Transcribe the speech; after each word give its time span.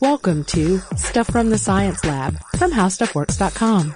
Welcome 0.00 0.44
to 0.44 0.78
Stuff 0.96 1.26
from 1.26 1.50
the 1.50 1.58
Science 1.58 2.02
Lab 2.06 2.38
from 2.56 2.72
HowStuffWorks.com. 2.72 3.94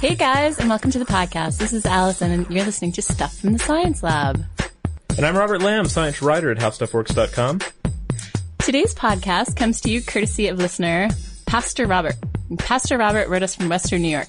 Hey 0.00 0.14
guys, 0.14 0.58
and 0.58 0.70
welcome 0.70 0.90
to 0.92 0.98
the 0.98 1.04
podcast. 1.04 1.58
This 1.58 1.74
is 1.74 1.84
Allison, 1.84 2.30
and 2.30 2.50
you're 2.50 2.64
listening 2.64 2.92
to 2.92 3.02
Stuff 3.02 3.36
from 3.38 3.52
the 3.52 3.58
Science 3.58 4.02
Lab. 4.02 4.42
And 5.18 5.26
I'm 5.26 5.36
Robert 5.36 5.60
Lamb, 5.60 5.84
science 5.84 6.22
writer 6.22 6.50
at 6.50 6.56
HowStuffWorks.com. 6.56 7.60
Today's 8.60 8.94
podcast 8.94 9.56
comes 9.56 9.82
to 9.82 9.90
you 9.90 10.00
courtesy 10.00 10.48
of 10.48 10.56
listener 10.56 11.10
Pastor 11.44 11.86
Robert. 11.86 12.16
Pastor 12.56 12.96
Robert 12.96 13.28
wrote 13.28 13.42
us 13.42 13.54
from 13.54 13.68
Western 13.68 14.00
New 14.00 14.08
York. 14.08 14.28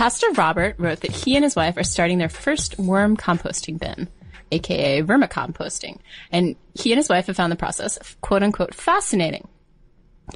Pastor 0.00 0.32
Robert 0.32 0.76
wrote 0.78 1.00
that 1.00 1.10
he 1.10 1.36
and 1.36 1.44
his 1.44 1.54
wife 1.54 1.76
are 1.76 1.84
starting 1.84 2.16
their 2.16 2.30
first 2.30 2.78
worm 2.78 3.18
composting 3.18 3.78
bin, 3.78 4.08
aka 4.50 5.02
vermicomposting, 5.02 5.98
and 6.32 6.56
he 6.72 6.90
and 6.90 6.96
his 6.96 7.10
wife 7.10 7.26
have 7.26 7.36
found 7.36 7.52
the 7.52 7.56
process 7.56 7.98
quote 8.22 8.42
unquote 8.42 8.74
fascinating. 8.74 9.46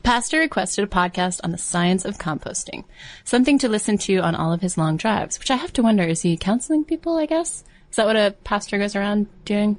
Pastor 0.02 0.40
requested 0.40 0.84
a 0.84 0.86
podcast 0.86 1.40
on 1.44 1.50
the 1.50 1.56
science 1.56 2.04
of 2.04 2.18
composting, 2.18 2.84
something 3.24 3.58
to 3.60 3.70
listen 3.70 3.96
to 3.96 4.18
on 4.18 4.34
all 4.34 4.52
of 4.52 4.60
his 4.60 4.76
long 4.76 4.98
drives, 4.98 5.38
which 5.38 5.50
I 5.50 5.56
have 5.56 5.72
to 5.72 5.82
wonder, 5.82 6.02
is 6.02 6.20
he 6.20 6.36
counseling 6.36 6.84
people, 6.84 7.16
I 7.16 7.24
guess? 7.24 7.64
Is 7.88 7.96
that 7.96 8.04
what 8.04 8.16
a 8.16 8.34
pastor 8.44 8.76
goes 8.76 8.94
around 8.94 9.28
doing? 9.46 9.78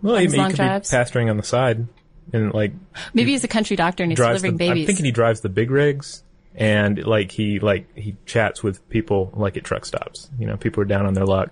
Well, 0.00 0.14
he, 0.14 0.28
he 0.28 0.36
could 0.36 0.54
drives? 0.54 0.92
be 0.92 0.96
pastoring 0.96 1.28
on 1.28 1.38
the 1.38 1.42
side, 1.42 1.88
and 2.32 2.54
like 2.54 2.70
Maybe 3.12 3.32
he's 3.32 3.42
a 3.42 3.48
country 3.48 3.74
doctor 3.74 4.04
and 4.04 4.12
he's 4.12 4.20
delivering 4.20 4.52
the, 4.52 4.58
babies. 4.58 4.82
I'm 4.82 4.86
thinking 4.86 5.06
he 5.06 5.10
drives 5.10 5.40
the 5.40 5.48
big 5.48 5.72
rigs, 5.72 6.22
and 6.54 7.04
like 7.04 7.32
he 7.32 7.58
like 7.58 7.96
he 7.96 8.16
chats 8.26 8.62
with 8.62 8.88
people 8.88 9.30
like 9.34 9.56
at 9.56 9.64
truck 9.64 9.84
stops. 9.84 10.30
You 10.38 10.46
know, 10.46 10.56
people 10.56 10.82
are 10.82 10.86
down 10.86 11.06
on 11.06 11.14
their 11.14 11.26
luck. 11.26 11.50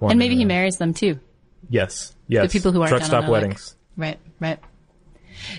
and 0.00 0.18
maybe 0.18 0.34
he 0.34 0.42
around. 0.42 0.48
marries 0.48 0.76
them 0.76 0.94
too. 0.94 1.18
Yes, 1.68 2.14
yes. 2.26 2.50
The 2.50 2.58
people 2.58 2.72
who 2.72 2.80
aren't 2.80 2.90
truck 2.90 3.02
stop 3.02 3.22
their 3.22 3.30
luck. 3.30 3.42
weddings. 3.42 3.76
Right, 3.96 4.18
right. 4.40 4.58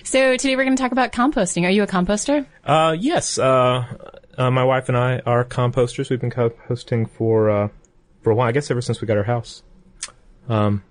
So 0.04 0.36
today 0.36 0.56
we're 0.56 0.64
going 0.64 0.76
to 0.76 0.82
talk 0.82 0.92
about 0.92 1.12
composting. 1.12 1.64
Are 1.64 1.70
you 1.70 1.82
a 1.82 1.86
composter? 1.86 2.46
Uh, 2.64 2.94
yes. 2.98 3.38
Uh, 3.38 3.84
uh, 4.36 4.50
my 4.50 4.64
wife 4.64 4.88
and 4.88 4.96
I 4.96 5.20
are 5.20 5.44
composters. 5.44 6.10
We've 6.10 6.20
been 6.20 6.30
composting 6.30 7.10
for 7.10 7.50
uh, 7.50 7.68
for 8.22 8.30
a 8.30 8.34
while. 8.34 8.48
I 8.48 8.52
guess 8.52 8.70
ever 8.70 8.80
since 8.82 9.00
we 9.00 9.06
got 9.06 9.16
our 9.16 9.22
house. 9.24 9.62
Um, 10.48 10.82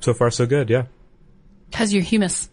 so 0.00 0.14
far 0.14 0.30
so 0.30 0.46
good. 0.46 0.70
Yeah. 0.70 0.84
How's 1.72 1.92
your 1.92 2.02
humus? 2.02 2.48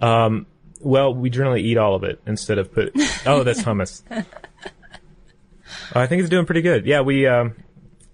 Um, 0.00 0.46
well, 0.84 1.12
we 1.14 1.30
generally 1.30 1.62
eat 1.62 1.76
all 1.78 1.94
of 1.94 2.04
it 2.04 2.20
instead 2.26 2.58
of 2.58 2.72
put. 2.72 2.92
Oh, 3.26 3.42
that's 3.42 3.62
hummus. 3.62 4.02
I 5.94 6.06
think 6.06 6.20
it's 6.20 6.28
doing 6.30 6.46
pretty 6.46 6.62
good. 6.62 6.86
Yeah, 6.86 7.00
we 7.00 7.26
um, 7.26 7.54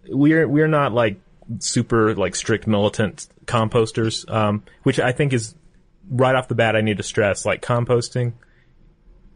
we're 0.08 0.47
we're 0.48 0.69
not 0.69 0.92
like 0.92 1.20
super 1.58 2.14
like 2.14 2.34
strict 2.36 2.66
militant 2.66 3.26
composters, 3.47 4.28
um, 4.31 4.62
which 4.84 5.00
I 5.00 5.12
think 5.12 5.32
is 5.32 5.54
right 6.08 6.34
off 6.34 6.48
the 6.48 6.54
bat. 6.54 6.76
I 6.76 6.81
need 6.81 6.98
to 6.98 7.03
stress 7.03 7.44
like 7.44 7.60
composting 7.62 8.34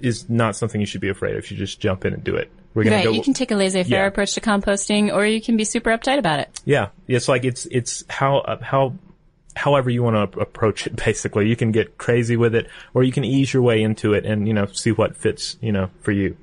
is 0.01 0.29
not 0.29 0.57
something 0.57 0.81
you 0.81 0.87
should 0.87 1.01
be 1.01 1.09
afraid 1.09 1.33
of. 1.37 1.39
If 1.45 1.51
you 1.51 1.57
just 1.57 1.81
jump 1.81 2.05
in 2.05 2.15
and 2.15 2.23
do 2.25 2.37
it. 2.37 2.51
We're 2.75 2.83
gonna 2.85 2.97
Right, 2.97 3.05
go. 3.05 3.13
you 3.13 3.23
can 3.23 3.35
take 3.35 3.53
a 3.53 3.55
laissez-faire 3.55 4.01
Yeah. 4.03 4.07
approach 4.07 4.35
to 4.35 4.41
composting, 4.41 5.13
or 5.15 5.25
you 5.25 5.41
can 5.41 5.57
be 5.57 5.63
super 5.65 5.91
uptight 5.91 6.19
about 6.19 6.41
it. 6.41 6.49
Yeah, 6.65 6.89
it's 7.07 7.29
like 7.29 7.45
it's 7.45 7.67
it's 7.71 8.03
how 8.09 8.39
uh, 8.39 8.61
how 8.63 8.95
however 9.57 9.91
you 9.91 10.03
want 10.03 10.33
to 10.33 10.39
approach 10.41 10.87
it. 10.87 10.97
Basically, 11.05 11.49
you 11.49 11.57
can 11.57 11.73
get 11.73 11.99
crazy 11.99 12.37
with 12.37 12.55
it, 12.55 12.69
or 12.93 13.03
you 13.03 13.13
can 13.13 13.25
ease 13.25 13.53
your 13.53 13.63
way 13.63 13.83
into 13.83 14.13
it 14.13 14.25
and 14.25 14.47
you 14.49 14.55
know 14.55 14.67
see 14.67 14.91
what 14.93 15.17
fits 15.17 15.57
you 15.61 15.73
know 15.73 15.91
for 16.01 16.13
you. 16.13 16.37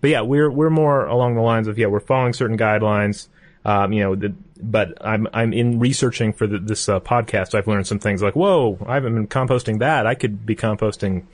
But 0.00 0.10
yeah, 0.10 0.20
we're 0.22 0.50
we're 0.50 0.70
more 0.70 1.06
along 1.06 1.34
the 1.36 1.42
lines 1.42 1.68
of 1.68 1.78
yeah, 1.78 1.86
we're 1.86 2.00
following 2.00 2.32
certain 2.32 2.58
guidelines. 2.58 3.28
Um, 3.64 3.92
you 3.92 4.02
know, 4.02 4.16
the, 4.16 4.34
but 4.60 4.98
I'm 5.00 5.28
I'm 5.32 5.52
in 5.52 5.78
researching 5.78 6.32
for 6.32 6.48
the, 6.48 6.58
this 6.58 6.88
uh, 6.88 6.98
podcast. 6.98 7.54
I've 7.54 7.68
learned 7.68 7.86
some 7.86 8.00
things 8.00 8.20
like 8.22 8.34
whoa, 8.34 8.78
I 8.86 8.94
haven't 8.94 9.14
been 9.14 9.28
composting 9.28 9.78
that. 9.78 10.04
I 10.06 10.16
could 10.16 10.44
be 10.44 10.56
composting, 10.56 11.26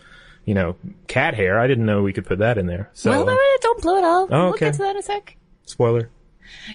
you 0.45 0.53
know, 0.53 0.77
cat 1.07 1.33
hair. 1.35 1.59
I 1.59 1.67
didn't 1.67 1.87
know 1.87 2.03
we 2.03 2.13
could 2.13 2.27
put 2.27 2.41
that 2.41 2.59
in 2.59 2.67
there. 2.67 2.91
So 2.93 3.11
well, 3.11 3.25
wait, 3.25 3.33
wait, 3.39 3.61
don't 3.63 3.81
blow 3.81 3.97
it 3.97 4.05
all. 4.05 4.25
Oh, 4.25 4.45
We'll 4.45 4.49
okay. 4.51 4.67
get 4.67 4.73
to 4.75 4.79
that 4.83 4.91
in 4.91 4.97
a 4.99 5.03
sec. 5.03 5.37
spoiler. 5.65 6.11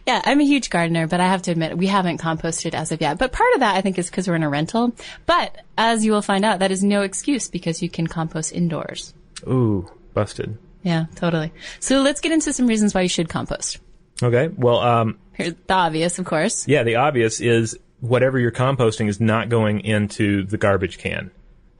Yeah, 0.05 0.21
I'm 0.23 0.39
a 0.39 0.45
huge 0.45 0.69
gardener, 0.69 1.07
but 1.07 1.19
I 1.19 1.27
have 1.27 1.43
to 1.43 1.51
admit 1.51 1.77
we 1.77 1.87
haven't 1.87 2.19
composted 2.19 2.73
as 2.73 2.91
of 2.91 3.01
yet. 3.01 3.17
But 3.17 3.31
part 3.31 3.53
of 3.53 3.59
that 3.61 3.75
I 3.75 3.81
think 3.81 3.97
is 3.97 4.09
because 4.09 4.27
we're 4.27 4.35
in 4.35 4.43
a 4.43 4.49
rental. 4.49 4.93
But 5.25 5.57
as 5.77 6.05
you 6.05 6.11
will 6.11 6.21
find 6.21 6.45
out, 6.45 6.59
that 6.59 6.71
is 6.71 6.83
no 6.83 7.01
excuse 7.01 7.49
because 7.49 7.81
you 7.81 7.89
can 7.89 8.07
compost 8.07 8.51
indoors. 8.51 9.13
Ooh, 9.47 9.89
busted. 10.13 10.57
Yeah, 10.83 11.05
totally. 11.15 11.53
So 11.79 12.01
let's 12.01 12.21
get 12.21 12.31
into 12.31 12.53
some 12.53 12.67
reasons 12.67 12.93
why 12.93 13.01
you 13.01 13.09
should 13.09 13.29
compost. 13.29 13.79
Okay, 14.21 14.49
well, 14.49 14.79
um, 14.79 15.17
Here's 15.33 15.53
the 15.67 15.73
obvious, 15.73 16.19
of 16.19 16.25
course. 16.25 16.67
Yeah, 16.67 16.83
the 16.83 16.97
obvious 16.97 17.41
is 17.41 17.77
whatever 17.99 18.37
you're 18.37 18.51
composting 18.51 19.07
is 19.07 19.19
not 19.19 19.49
going 19.49 19.79
into 19.81 20.45
the 20.45 20.57
garbage 20.57 20.97
can. 20.97 21.31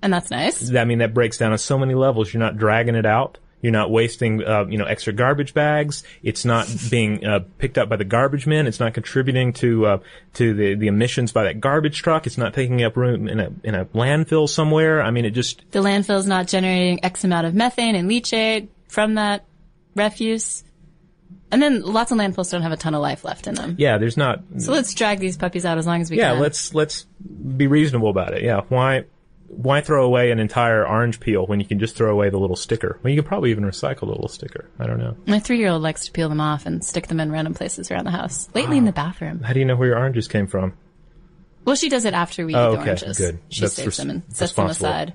And 0.01 0.12
that's 0.12 0.31
nice. 0.31 0.74
I 0.74 0.86
mean, 0.86 1.00
that 1.00 1.13
breaks 1.13 1.38
down 1.38 1.51
on 1.51 1.57
so 1.57 1.78
many 1.78 1.94
levels. 1.94 2.34
You're 2.34 2.42
not 2.42 2.57
dragging 2.57 2.95
it 2.95 3.06
out. 3.06 3.38
You're 3.63 3.71
not 3.71 3.89
wasting, 3.89 4.44
uh, 4.44 4.65
you 4.65 4.77
know, 4.77 4.83
extra 4.83 5.13
garbage 5.13 5.54
bags. 5.54 6.04
It's 6.21 6.44
not 6.44 6.68
being 6.92 7.25
uh, 7.25 7.39
picked 7.57 7.77
up 7.77 7.88
by 7.88 7.95
the 7.95 8.04
garbage 8.04 8.45
men. 8.45 8.68
It's 8.68 8.80
not 8.80 8.94
contributing 8.94 9.54
to 9.54 9.86
uh, 9.86 9.98
to 10.33 10.54
the, 10.54 10.75
the 10.75 10.88
emissions 10.88 11.31
by 11.31 11.45
that 11.45 11.62
garbage 11.62 12.01
truck. 12.01 12.27
It's 12.27 12.38
not 12.38 12.54
taking 12.54 12.83
up 12.83 12.98
room 12.98 13.27
in 13.30 13.39
a 13.39 13.51
in 13.63 13.74
a 13.74 13.86
landfill 13.86 14.50
somewhere. 14.50 15.01
I 15.01 15.12
mean, 15.12 15.24
it 15.24 15.31
just 15.31 15.63
The 15.71 15.80
landfill 15.80 16.18
is 16.18 16.27
not 16.27 16.48
generating 16.48 17.04
X 17.04 17.24
amount 17.24 17.48
of 17.48 17.56
methane 17.56 17.95
and 17.95 18.10
leachate 18.10 18.68
from 18.89 19.15
that 19.15 19.45
refuse. 19.95 20.66
And 21.50 21.62
then 21.62 21.83
lots 21.83 22.12
of 22.12 22.18
landfills 22.18 22.51
don't 22.51 22.63
have 22.63 22.71
a 22.71 22.77
ton 22.77 22.95
of 22.95 23.01
life 23.01 23.24
left 23.24 23.48
in 23.48 23.56
them. 23.56 23.75
yeah. 23.77 23.98
There's 23.98 24.18
not. 24.18 24.42
So 24.57 24.74
let's 24.74 24.94
drag 24.94 25.19
these 25.19 25.38
puppies 25.38 25.66
out 25.66 25.77
as 25.77 25.88
long 25.88 26.01
as 26.01 26.12
we 26.12 26.18
yeah. 26.18 26.30
can. 26.30 26.36
Yeah, 26.38 26.42
let's 26.42 26.74
let's 26.74 27.06
be 27.56 27.68
reasonable 27.68 28.09
about 28.09 28.33
it. 28.33 28.44
Yeah. 28.44 28.62
Why 28.68 29.06
why 29.55 29.81
throw 29.81 30.05
away 30.05 30.31
an 30.31 30.39
entire 30.39 30.88
orange 30.88 31.19
peel 31.19 31.45
when 31.45 31.59
you 31.59 31.65
can 31.65 31.79
just 31.79 31.95
throw 31.95 32.11
away 32.11 32.29
the 32.29 32.38
little 32.38 32.55
sticker? 32.55 33.00
Well, 33.03 33.11
you 33.13 33.21
could 33.21 33.27
probably 33.27 33.51
even 33.51 33.63
recycle 33.63 34.01
the 34.01 34.07
little 34.07 34.27
sticker. 34.27 34.69
I 34.79 34.85
don't 34.88 35.00
know. 35.00 35.15
My 35.25 35.39
three-year-old 35.39 35.81
likes 35.81 36.05
to 36.05 36.11
peel 36.11 36.29
them 36.29 36.41
off 36.41 36.65
and 36.65 36.83
stick 36.83 37.07
them 37.07 37.19
in 37.19 37.31
random 37.31 37.53
places 37.53 37.89
around 37.91 38.05
the 38.05 38.11
house. 38.11 38.50
Lately 38.53 38.77
in 38.77 38.85
the 38.85 38.91
bathroom. 38.91 39.41
How 39.41 39.53
do 39.53 39.59
you 39.59 39.65
know 39.65 39.75
where 39.75 39.89
your 39.89 39.97
oranges 39.97 40.27
came 40.27 40.47
from? 40.47 40.73
Well, 41.65 41.75
she 41.75 41.89
does 41.89 42.05
it 42.05 42.13
after 42.13 42.45
we 42.45 42.53
Oh, 42.55 42.73
eat 42.73 42.75
the 42.75 42.81
okay, 42.81 42.89
oranges. 42.89 43.17
good. 43.17 43.39
She 43.50 43.61
That's 43.61 43.73
saves 43.73 43.88
res- 43.88 43.97
them 43.97 44.09
and 44.09 44.23
sets 44.29 44.53
them 44.53 44.67
aside. 44.67 45.13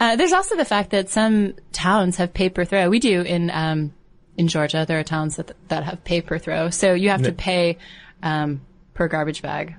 Uh, 0.00 0.16
there's 0.16 0.32
also 0.32 0.56
the 0.56 0.64
fact 0.64 0.90
that 0.90 1.08
some 1.08 1.54
towns 1.72 2.16
have 2.16 2.34
paper 2.34 2.64
throw. 2.64 2.88
We 2.88 2.98
do 2.98 3.22
in 3.22 3.50
um, 3.50 3.94
in 4.36 4.48
Georgia. 4.48 4.84
There 4.86 4.98
are 4.98 5.04
towns 5.04 5.36
that 5.36 5.52
that 5.68 5.84
have 5.84 6.04
paper 6.04 6.38
throw, 6.38 6.70
so 6.70 6.94
you 6.94 7.08
have 7.10 7.22
to 7.22 7.32
pay 7.32 7.78
um, 8.22 8.60
per 8.94 9.08
garbage 9.08 9.40
bag. 9.40 9.76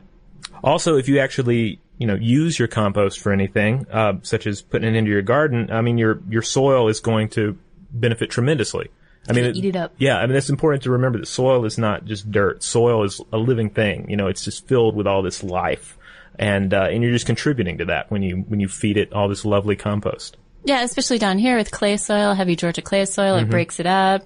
Also, 0.63 0.97
if 0.97 1.07
you 1.07 1.19
actually, 1.19 1.79
you 1.99 2.07
know, 2.07 2.15
use 2.15 2.57
your 2.57 2.69
compost 2.69 3.19
for 3.19 3.31
anything, 3.31 3.85
uh, 3.91 4.13
such 4.23 4.47
as 4.47 4.61
putting 4.61 4.95
it 4.95 4.97
into 4.97 5.11
your 5.11 5.21
garden, 5.21 5.69
I 5.69 5.81
mean, 5.81 5.97
your 5.97 6.21
your 6.29 6.41
soil 6.41 6.87
is 6.87 7.01
going 7.01 7.29
to 7.31 7.59
benefit 7.91 8.31
tremendously. 8.31 8.89
I 9.27 9.33
mean, 9.33 9.53
Eat 9.53 9.65
it 9.65 9.75
up. 9.75 9.93
Yeah, 9.97 10.17
I 10.17 10.25
mean, 10.25 10.37
it's 10.37 10.49
important 10.49 10.83
to 10.83 10.91
remember 10.91 11.19
that 11.19 11.25
soil 11.25 11.65
is 11.65 11.77
not 11.77 12.05
just 12.05 12.31
dirt. 12.31 12.63
Soil 12.63 13.03
is 13.03 13.21
a 13.33 13.37
living 13.37 13.69
thing. 13.69 14.09
You 14.09 14.15
know, 14.15 14.27
it's 14.27 14.45
just 14.45 14.65
filled 14.65 14.95
with 14.95 15.07
all 15.07 15.21
this 15.21 15.43
life, 15.43 15.97
and 16.39 16.73
uh, 16.73 16.87
and 16.89 17.03
you're 17.03 17.11
just 17.11 17.25
contributing 17.25 17.79
to 17.79 17.85
that 17.85 18.09
when 18.09 18.23
you 18.23 18.37
when 18.47 18.61
you 18.61 18.69
feed 18.69 18.95
it 18.95 19.11
all 19.11 19.27
this 19.27 19.43
lovely 19.43 19.75
compost. 19.75 20.37
Yeah, 20.63 20.81
especially 20.83 21.19
down 21.19 21.37
here 21.37 21.57
with 21.57 21.69
clay 21.69 21.97
soil, 21.97 22.33
heavy 22.33 22.55
Georgia 22.55 22.81
clay 22.81 23.05
soil. 23.05 23.35
Mm-hmm. 23.35 23.47
It 23.47 23.51
breaks 23.51 23.79
it 23.81 23.85
up, 23.85 24.23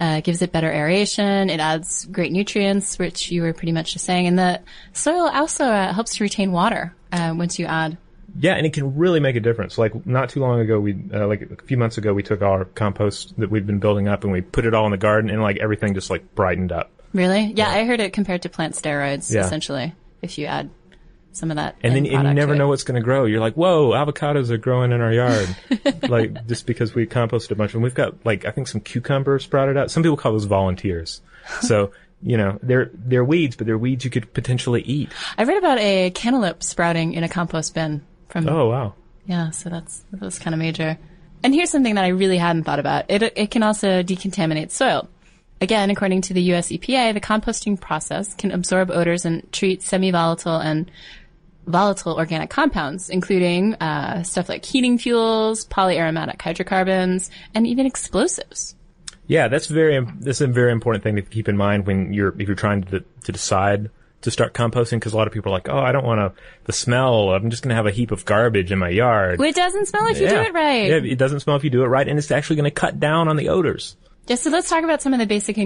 uh, 0.00 0.20
gives 0.22 0.42
it 0.42 0.50
better 0.50 0.70
aeration. 0.72 1.50
It 1.50 1.60
adds 1.60 2.04
great 2.06 2.32
nutrients, 2.32 2.98
which 2.98 3.30
you 3.30 3.42
were 3.42 3.52
pretty 3.52 3.72
much 3.72 3.92
just 3.92 4.04
saying. 4.04 4.26
And 4.26 4.36
the 4.36 4.60
soil 4.92 5.30
also 5.32 5.66
uh, 5.66 5.92
helps 5.92 6.16
to 6.16 6.24
retain 6.24 6.50
water 6.50 6.96
uh, 7.12 7.34
once 7.36 7.58
you 7.58 7.66
add. 7.66 7.98
Yeah, 8.38 8.54
and 8.54 8.64
it 8.66 8.72
can 8.72 8.96
really 8.96 9.20
make 9.20 9.36
a 9.36 9.40
difference. 9.40 9.76
Like 9.76 10.06
not 10.06 10.30
too 10.30 10.40
long 10.40 10.60
ago, 10.60 10.80
we 10.80 10.96
uh, 11.12 11.26
like 11.26 11.42
a 11.42 11.62
few 11.64 11.76
months 11.76 11.98
ago, 11.98 12.14
we 12.14 12.22
took 12.22 12.40
our 12.42 12.64
compost 12.64 13.38
that 13.38 13.50
we'd 13.50 13.66
been 13.66 13.78
building 13.78 14.08
up 14.08 14.24
and 14.24 14.32
we 14.32 14.40
put 14.40 14.64
it 14.64 14.72
all 14.74 14.86
in 14.86 14.90
the 14.90 14.96
garden, 14.96 15.28
and 15.30 15.42
like 15.42 15.58
everything 15.58 15.92
just 15.94 16.08
like 16.08 16.34
brightened 16.34 16.72
up. 16.72 16.90
Really? 17.12 17.52
Yeah, 17.54 17.68
I 17.68 17.84
heard 17.84 18.00
it 18.00 18.14
compared 18.14 18.42
to 18.42 18.48
plant 18.48 18.74
steroids, 18.74 19.30
Yeah. 19.32 19.44
essentially, 19.44 19.92
if 20.22 20.38
you 20.38 20.46
add 20.46 20.70
some 21.32 21.50
of 21.50 21.56
that. 21.56 21.76
and 21.82 21.94
then 21.94 22.06
and 22.06 22.28
you 22.28 22.34
never 22.34 22.54
know 22.54 22.68
what's 22.68 22.84
going 22.84 22.94
to 23.00 23.04
grow. 23.04 23.26
You're 23.26 23.40
like, 23.40 23.54
whoa, 23.54 23.90
avocados 23.90 24.48
are 24.50 24.56
growing 24.58 24.92
in 24.92 25.00
our 25.02 25.12
yard, 25.12 25.54
like 26.08 26.46
just 26.46 26.64
because 26.66 26.94
we 26.94 27.06
composted 27.06 27.50
a 27.50 27.54
bunch. 27.54 27.74
And 27.74 27.82
we've 27.82 27.94
got 27.94 28.24
like 28.24 28.46
I 28.46 28.50
think 28.50 28.66
some 28.66 28.80
cucumbers 28.80 29.44
sprouted 29.44 29.76
out. 29.76 29.90
Some 29.90 30.02
people 30.02 30.16
call 30.16 30.32
those 30.32 30.44
volunteers. 30.46 31.20
So 31.60 31.92
you 32.22 32.36
know 32.36 32.58
they're 32.62 32.90
they're 32.94 33.24
weeds, 33.24 33.56
but 33.56 33.66
they're 33.66 33.78
weeds 33.78 34.04
you 34.04 34.10
could 34.10 34.32
potentially 34.34 34.82
eat. 34.82 35.10
I 35.36 35.44
read 35.44 35.58
about 35.58 35.78
a 35.78 36.10
cantaloupe 36.10 36.62
sprouting 36.62 37.14
in 37.14 37.24
a 37.24 37.28
compost 37.28 37.74
bin 37.74 38.04
from 38.28 38.48
Oh 38.48 38.68
wow, 38.68 38.94
Yeah, 39.26 39.50
so 39.50 39.68
that's 39.68 40.04
that's 40.12 40.38
kind 40.38 40.54
of 40.54 40.58
major. 40.58 40.98
And 41.44 41.54
here's 41.54 41.70
something 41.70 41.96
that 41.96 42.04
I 42.04 42.08
really 42.08 42.38
hadn't 42.38 42.64
thought 42.64 42.78
about. 42.78 43.06
It 43.08 43.22
it 43.36 43.50
can 43.50 43.62
also 43.62 44.02
decontaminate 44.02 44.70
soil. 44.70 45.08
Again, 45.60 45.90
according 45.90 46.22
to 46.22 46.34
the 46.34 46.42
US 46.54 46.68
EPA, 46.68 47.14
the 47.14 47.20
composting 47.20 47.80
process 47.80 48.34
can 48.34 48.50
absorb 48.50 48.90
odors 48.90 49.24
and 49.24 49.50
treat 49.52 49.82
semi-volatile 49.82 50.58
and 50.58 50.90
volatile 51.66 52.16
organic 52.16 52.50
compounds, 52.50 53.08
including 53.08 53.74
uh, 53.74 54.22
stuff 54.24 54.48
like 54.48 54.64
heating 54.64 54.98
fuels, 54.98 55.64
polyaromatic 55.66 56.42
hydrocarbons, 56.42 57.30
and 57.54 57.66
even 57.66 57.86
explosives. 57.86 58.74
Yeah, 59.26 59.48
that's 59.48 59.66
very 59.66 60.04
that's 60.20 60.40
a 60.40 60.46
very 60.46 60.72
important 60.72 61.02
thing 61.04 61.16
to 61.16 61.22
keep 61.22 61.48
in 61.48 61.56
mind 61.56 61.86
when 61.86 62.12
you're 62.12 62.34
if 62.40 62.48
you're 62.48 62.56
trying 62.56 62.82
to 62.84 63.04
to 63.24 63.32
decide 63.32 63.90
to 64.22 64.30
start 64.30 64.54
composting 64.54 64.92
because 64.92 65.12
a 65.12 65.16
lot 65.16 65.26
of 65.26 65.32
people 65.32 65.50
are 65.50 65.56
like, 65.56 65.68
oh, 65.68 65.78
I 65.78 65.90
don't 65.92 66.04
want 66.04 66.20
to 66.20 66.42
the 66.64 66.72
smell. 66.72 67.30
I'm 67.30 67.50
just 67.50 67.62
going 67.62 67.70
to 67.70 67.74
have 67.74 67.86
a 67.86 67.90
heap 67.90 68.12
of 68.12 68.24
garbage 68.24 68.70
in 68.70 68.78
my 68.78 68.88
yard. 68.88 69.38
Well, 69.38 69.48
it 69.48 69.56
doesn't 69.56 69.86
smell 69.86 70.06
if 70.06 70.20
you 70.20 70.28
do 70.28 70.36
it 70.36 70.52
right. 70.52 70.88
Yeah, 70.88 71.12
it 71.12 71.18
doesn't 71.18 71.40
smell 71.40 71.56
if 71.56 71.64
you 71.64 71.70
do 71.70 71.82
it 71.82 71.88
right, 71.88 72.06
and 72.06 72.18
it's 72.18 72.30
actually 72.30 72.56
going 72.56 72.64
to 72.64 72.70
cut 72.70 73.00
down 73.00 73.26
on 73.28 73.36
the 73.36 73.48
odors. 73.48 73.96
Yeah, 74.28 74.36
so 74.36 74.50
let's 74.50 74.70
talk 74.70 74.84
about 74.84 75.02
some 75.02 75.12
of 75.12 75.18
the 75.18 75.26
basic 75.26 75.58
uh, 75.58 75.60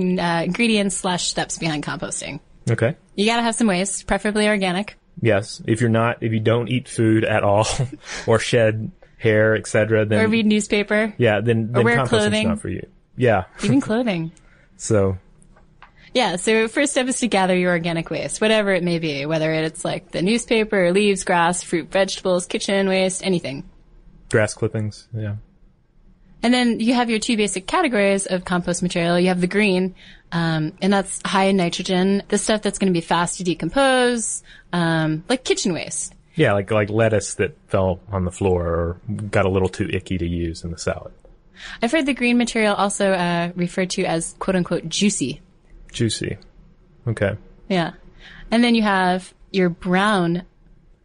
ingredients 0.44 0.96
slash 0.96 1.28
steps 1.28 1.58
behind 1.58 1.84
composting. 1.84 2.40
Okay. 2.70 2.96
You 3.14 3.26
gotta 3.26 3.42
have 3.42 3.54
some 3.54 3.66
waste, 3.66 4.06
preferably 4.06 4.48
organic. 4.48 4.96
Yes, 5.20 5.62
if 5.66 5.80
you're 5.80 5.90
not, 5.90 6.22
if 6.22 6.32
you 6.32 6.40
don't 6.40 6.68
eat 6.68 6.88
food 6.88 7.24
at 7.24 7.42
all, 7.44 7.66
or 8.26 8.38
shed 8.38 8.90
hair, 9.18 9.54
etc., 9.54 10.04
then 10.06 10.24
Or 10.24 10.28
read 10.28 10.46
newspaper, 10.46 11.14
yeah, 11.18 11.40
then 11.40 11.72
then 11.72 11.84
wear 11.84 11.96
composting's 11.96 12.08
clothing. 12.30 12.48
not 12.48 12.60
for 12.60 12.68
you. 12.70 12.86
Yeah, 13.16 13.44
even 13.62 13.80
clothing. 13.80 14.32
so 14.76 15.18
Yeah, 16.14 16.36
so 16.36 16.68
first 16.68 16.92
step 16.92 17.06
is 17.06 17.20
to 17.20 17.28
gather 17.28 17.56
your 17.56 17.72
organic 17.72 18.10
waste, 18.10 18.40
whatever 18.40 18.72
it 18.72 18.82
may 18.82 18.98
be, 18.98 19.26
whether 19.26 19.52
it's 19.52 19.84
like 19.84 20.10
the 20.12 20.22
newspaper, 20.22 20.92
leaves, 20.92 21.24
grass, 21.24 21.62
fruit, 21.62 21.90
vegetables, 21.90 22.46
kitchen 22.46 22.88
waste, 22.88 23.24
anything. 23.24 23.64
grass 24.30 24.54
clippings. 24.54 25.08
Yeah, 25.14 25.36
And 26.42 26.52
then 26.52 26.80
you 26.80 26.94
have 26.94 27.10
your 27.10 27.18
two 27.18 27.36
basic 27.36 27.66
categories 27.66 28.26
of 28.26 28.44
compost 28.44 28.82
material. 28.82 29.18
You 29.18 29.28
have 29.28 29.40
the 29.40 29.46
green, 29.46 29.94
um, 30.32 30.72
and 30.82 30.92
that's 30.92 31.20
high 31.24 31.44
in 31.44 31.56
nitrogen, 31.56 32.22
the 32.28 32.38
stuff 32.38 32.62
that's 32.62 32.78
going 32.78 32.92
to 32.92 32.96
be 32.96 33.04
fast 33.04 33.38
to 33.38 33.44
decompose, 33.44 34.42
um, 34.72 35.24
like 35.28 35.44
kitchen 35.44 35.72
waste. 35.72 36.14
yeah, 36.34 36.52
like 36.52 36.70
like 36.70 36.90
lettuce 36.90 37.34
that 37.34 37.56
fell 37.68 38.00
on 38.12 38.24
the 38.24 38.30
floor 38.32 38.66
or 38.66 39.00
got 39.30 39.46
a 39.46 39.48
little 39.48 39.68
too 39.68 39.88
icky 39.90 40.18
to 40.18 40.26
use 40.26 40.64
in 40.64 40.70
the 40.70 40.78
salad. 40.78 41.12
I've 41.82 41.92
heard 41.92 42.06
the 42.06 42.14
green 42.14 42.38
material 42.38 42.74
also 42.74 43.12
uh, 43.12 43.52
referred 43.54 43.90
to 43.90 44.04
as 44.04 44.34
quote 44.38 44.56
unquote 44.56 44.88
juicy. 44.88 45.40
Juicy. 45.92 46.38
Okay. 47.06 47.36
Yeah. 47.68 47.92
And 48.50 48.62
then 48.62 48.74
you 48.74 48.82
have 48.82 49.32
your 49.50 49.68
brown 49.68 50.42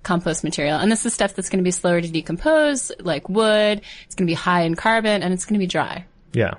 compost 0.03 0.43
material. 0.43 0.77
And 0.77 0.91
this 0.91 1.05
is 1.05 1.13
stuff 1.13 1.35
that's 1.35 1.49
going 1.49 1.59
to 1.59 1.63
be 1.63 1.71
slower 1.71 2.01
to 2.01 2.07
decompose, 2.07 2.91
like 2.99 3.29
wood. 3.29 3.81
It's 4.05 4.15
going 4.15 4.27
to 4.27 4.31
be 4.31 4.35
high 4.35 4.63
in 4.63 4.75
carbon 4.75 5.23
and 5.23 5.33
it's 5.33 5.45
going 5.45 5.55
to 5.55 5.59
be 5.59 5.67
dry. 5.67 6.05
Yeah, 6.33 6.55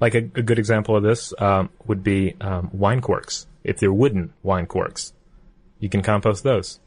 like 0.00 0.14
a, 0.14 0.18
a 0.18 0.42
good 0.42 0.58
example 0.58 0.96
of 0.96 1.02
this 1.02 1.32
um, 1.38 1.68
would 1.86 2.02
be 2.02 2.34
um, 2.40 2.70
wine 2.72 3.00
corks. 3.00 3.46
If 3.62 3.78
they're 3.78 3.92
wooden 3.92 4.32
wine 4.42 4.66
corks, 4.66 5.12
you 5.78 5.88
can 5.88 6.02
compost 6.02 6.42
those. 6.42 6.80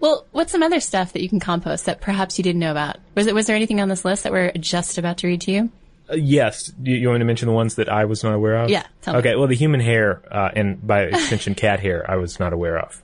Well, 0.00 0.26
what's 0.32 0.52
some 0.52 0.62
other 0.62 0.80
stuff 0.80 1.12
that 1.12 1.22
you 1.22 1.28
can 1.28 1.40
compost 1.40 1.86
that 1.86 2.00
perhaps 2.00 2.38
you 2.38 2.44
didn't 2.44 2.60
know 2.60 2.70
about? 2.70 2.96
Was 3.14 3.26
it, 3.26 3.34
was 3.34 3.46
there 3.46 3.56
anything 3.56 3.80
on 3.80 3.88
this 3.88 4.04
list 4.04 4.22
that 4.24 4.32
we're 4.32 4.52
just 4.52 4.98
about 4.98 5.18
to 5.18 5.26
read 5.26 5.40
to 5.42 5.50
you? 5.52 5.70
Uh, 6.10 6.14
yes. 6.16 6.72
You, 6.82 6.96
you 6.96 7.08
want 7.08 7.16
me 7.16 7.20
to 7.20 7.24
mention 7.26 7.46
the 7.48 7.54
ones 7.54 7.76
that 7.76 7.88
I 7.88 8.04
was 8.04 8.22
not 8.22 8.34
aware 8.34 8.56
of? 8.56 8.70
Yeah, 8.70 8.86
tell 9.02 9.14
me. 9.14 9.20
Okay. 9.20 9.36
Well, 9.36 9.46
the 9.48 9.54
human 9.56 9.80
hair, 9.80 10.20
uh, 10.30 10.50
and 10.54 10.84
by 10.86 11.02
extension, 11.04 11.54
cat 11.54 11.80
hair, 11.80 12.08
I 12.10 12.16
was 12.16 12.38
not 12.38 12.52
aware 12.52 12.78
of 12.78 13.02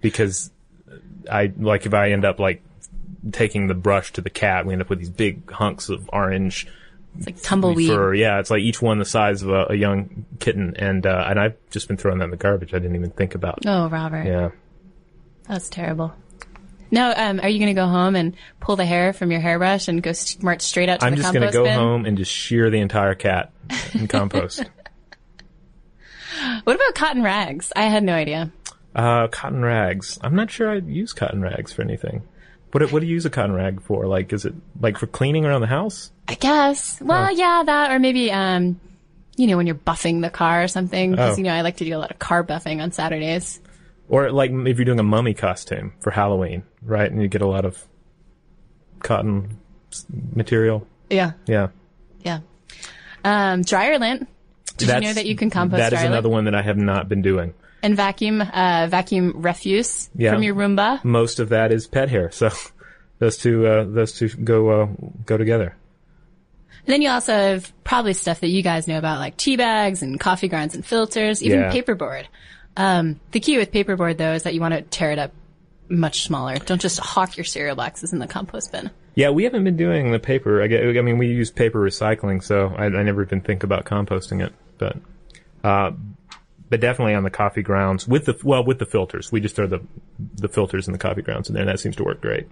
because 0.00 0.50
I 1.30 1.52
like 1.58 1.86
if 1.86 1.94
I 1.94 2.12
end 2.12 2.24
up 2.24 2.38
like 2.38 2.62
taking 3.32 3.66
the 3.66 3.74
brush 3.74 4.12
to 4.12 4.20
the 4.20 4.30
cat, 4.30 4.66
we 4.66 4.72
end 4.72 4.82
up 4.82 4.88
with 4.90 5.00
these 5.00 5.10
big 5.10 5.50
hunks 5.50 5.88
of 5.88 6.08
orange 6.12 6.68
It's 7.16 7.26
like 7.26 7.42
tumbleweed. 7.42 7.88
fur. 7.88 8.14
Yeah, 8.14 8.38
it's 8.38 8.50
like 8.50 8.60
each 8.60 8.80
one 8.80 8.98
the 8.98 9.04
size 9.04 9.42
of 9.42 9.48
a, 9.50 9.66
a 9.70 9.74
young 9.74 10.24
kitten, 10.38 10.74
and 10.76 11.04
uh, 11.04 11.26
and 11.28 11.40
I've 11.40 11.56
just 11.70 11.88
been 11.88 11.96
throwing 11.96 12.18
that 12.18 12.26
in 12.26 12.30
the 12.30 12.36
garbage. 12.36 12.72
I 12.74 12.78
didn't 12.78 12.94
even 12.96 13.10
think 13.10 13.34
about. 13.34 13.66
Oh, 13.66 13.88
Robert. 13.88 14.24
Yeah. 14.24 14.50
That's 15.48 15.68
terrible. 15.68 16.12
Now, 16.90 17.12
um, 17.16 17.40
are 17.40 17.48
you 17.48 17.58
going 17.58 17.74
to 17.74 17.80
go 17.80 17.86
home 17.86 18.14
and 18.14 18.36
pull 18.60 18.76
the 18.76 18.86
hair 18.86 19.12
from 19.12 19.30
your 19.32 19.40
hairbrush 19.40 19.88
and 19.88 20.02
go 20.02 20.12
st- 20.12 20.42
march 20.42 20.62
straight 20.62 20.88
out 20.88 21.00
to 21.00 21.06
I'm 21.06 21.12
the 21.12 21.16
just 21.22 21.32
compost 21.32 21.52
gonna 21.54 21.64
go 21.64 21.64
bin? 21.64 21.74
home 21.78 22.06
and 22.06 22.16
just 22.16 22.30
shear 22.30 22.70
the 22.70 22.78
entire 22.78 23.14
cat 23.16 23.52
and 23.92 24.08
compost. 24.08 24.62
What 26.64 26.76
about 26.76 26.94
cotton 26.94 27.22
rags? 27.22 27.72
I 27.74 27.84
had 27.84 28.02
no 28.04 28.12
idea. 28.14 28.52
Uh, 28.94 29.28
cotton 29.28 29.62
rags. 29.62 30.18
I'm 30.22 30.34
not 30.34 30.50
sure 30.50 30.70
I'd 30.70 30.86
use 30.86 31.12
cotton 31.12 31.40
rags 31.42 31.72
for 31.72 31.82
anything. 31.82 32.22
What 32.72 32.80
do- 32.80 32.88
what 32.88 33.00
do 33.00 33.06
you 33.06 33.14
use 33.14 33.24
a 33.26 33.30
cotton 33.30 33.54
rag 33.54 33.80
for? 33.82 34.06
Like, 34.06 34.32
is 34.32 34.44
it 34.44 34.54
like 34.80 34.98
for 34.98 35.06
cleaning 35.06 35.44
around 35.44 35.62
the 35.62 35.66
house? 35.66 36.10
I 36.28 36.34
guess. 36.34 37.00
Well, 37.00 37.30
yeah, 37.34 37.62
that, 37.64 37.90
or 37.90 37.98
maybe, 37.98 38.30
um, 38.30 38.80
you 39.36 39.46
know, 39.46 39.56
when 39.56 39.66
you're 39.66 39.76
buffing 39.76 40.20
the 40.22 40.30
car 40.30 40.62
or 40.64 40.68
something. 40.68 41.12
Because, 41.12 41.34
Oh. 41.34 41.38
you 41.38 41.44
know, 41.44 41.52
I 41.54 41.62
like 41.62 41.76
to 41.78 41.84
do 41.84 41.96
a 41.96 41.98
lot 41.98 42.10
of 42.10 42.18
car 42.18 42.44
buffing 42.44 42.82
on 42.82 42.92
Saturdays. 42.92 43.60
Or 44.08 44.30
like 44.30 44.50
if 44.52 44.78
you're 44.78 44.84
doing 44.84 45.00
a 45.00 45.04
mummy 45.04 45.34
costume 45.34 45.92
for 46.00 46.10
Halloween, 46.10 46.62
right? 46.82 47.10
And 47.10 47.20
you 47.20 47.28
get 47.28 47.42
a 47.42 47.46
lot 47.46 47.64
of 47.64 47.84
cotton 49.00 49.58
material. 50.34 50.86
Yeah. 51.10 51.32
Yeah. 51.46 51.68
Yeah. 52.22 52.40
Um, 53.24 53.62
dryer 53.62 53.98
lint. 53.98 54.28
Did 54.76 54.88
you 54.88 55.00
know 55.00 55.12
that 55.14 55.26
you 55.26 55.36
can 55.36 55.50
compost 55.50 55.78
That 55.78 55.92
is 55.92 56.02
another 56.02 56.28
lint? 56.28 56.32
one 56.32 56.44
that 56.44 56.54
I 56.54 56.62
have 56.62 56.76
not 56.76 57.08
been 57.08 57.22
doing. 57.22 57.54
And 57.82 57.96
vacuum, 57.96 58.40
uh, 58.40 58.86
vacuum 58.90 59.32
refuse 59.42 60.10
Yeah. 60.16 60.32
from 60.32 60.42
your 60.42 60.54
Roomba. 60.54 61.02
Most 61.04 61.38
of 61.40 61.50
that 61.50 61.72
is 61.72 61.86
pet 61.86 62.08
hair, 62.08 62.30
so 62.30 62.50
those 63.18 63.38
two 63.38 63.66
uh, 63.66 63.84
those 63.84 64.12
two 64.12 64.28
go 64.28 64.82
uh, 64.82 64.86
go 65.24 65.36
together. 65.36 65.76
then 66.86 67.02
you 67.02 67.08
also 67.10 67.32
have 67.32 67.72
probably 67.84 68.12
stuff 68.12 68.40
that 68.40 68.48
you 68.48 68.62
guys 68.62 68.86
know 68.88 68.98
about, 68.98 69.18
like 69.18 69.36
tea 69.36 69.56
bags 69.56 70.02
and 70.02 70.18
coffee 70.20 70.48
grinds 70.48 70.74
and 70.74 70.84
filters, 70.84 71.42
even 71.42 71.60
Yeah. 71.60 71.72
paperboard. 71.72 72.24
Um, 72.76 73.20
the 73.32 73.40
key 73.40 73.58
with 73.58 73.72
paperboard 73.72 74.16
though 74.18 74.34
is 74.34 74.42
that 74.44 74.54
you 74.54 74.60
want 74.60 74.74
to 74.74 74.82
tear 74.82 75.10
it 75.12 75.18
up 75.18 75.32
much 75.88 76.22
smaller. 76.22 76.56
Don't 76.56 76.80
just 76.80 76.98
hawk 76.98 77.36
your 77.36 77.44
cereal 77.44 77.76
boxes 77.76 78.12
in 78.12 78.18
the 78.18 78.26
compost 78.26 78.72
bin. 78.72 78.90
Yeah, 79.14 79.30
we 79.30 79.44
haven't 79.44 79.64
been 79.64 79.76
doing 79.76 80.12
the 80.12 80.18
paper. 80.18 80.62
I, 80.62 80.66
get- 80.66 80.84
I 80.84 81.00
mean, 81.00 81.16
we 81.16 81.28
use 81.28 81.50
paper 81.50 81.80
recycling, 81.80 82.42
so 82.42 82.74
I, 82.76 82.84
I 82.86 83.02
never 83.02 83.22
even 83.22 83.40
think 83.40 83.62
about 83.62 83.84
composting 83.86 84.44
it. 84.44 84.52
But, 84.76 84.96
uh, 85.64 85.92
but 86.68 86.80
definitely 86.80 87.14
on 87.14 87.22
the 87.22 87.30
coffee 87.30 87.62
grounds 87.62 88.06
with 88.06 88.26
the 88.26 88.38
well 88.44 88.64
with 88.64 88.78
the 88.78 88.84
filters. 88.84 89.32
We 89.32 89.40
just 89.40 89.56
throw 89.56 89.66
the 89.66 89.80
the 90.34 90.48
filters 90.48 90.86
in 90.88 90.92
the 90.92 90.98
coffee 90.98 91.22
grounds 91.22 91.48
in 91.48 91.54
there, 91.54 91.62
and 91.62 91.70
that 91.70 91.80
seems 91.80 91.96
to 91.96 92.04
work 92.04 92.20
great. 92.20 92.46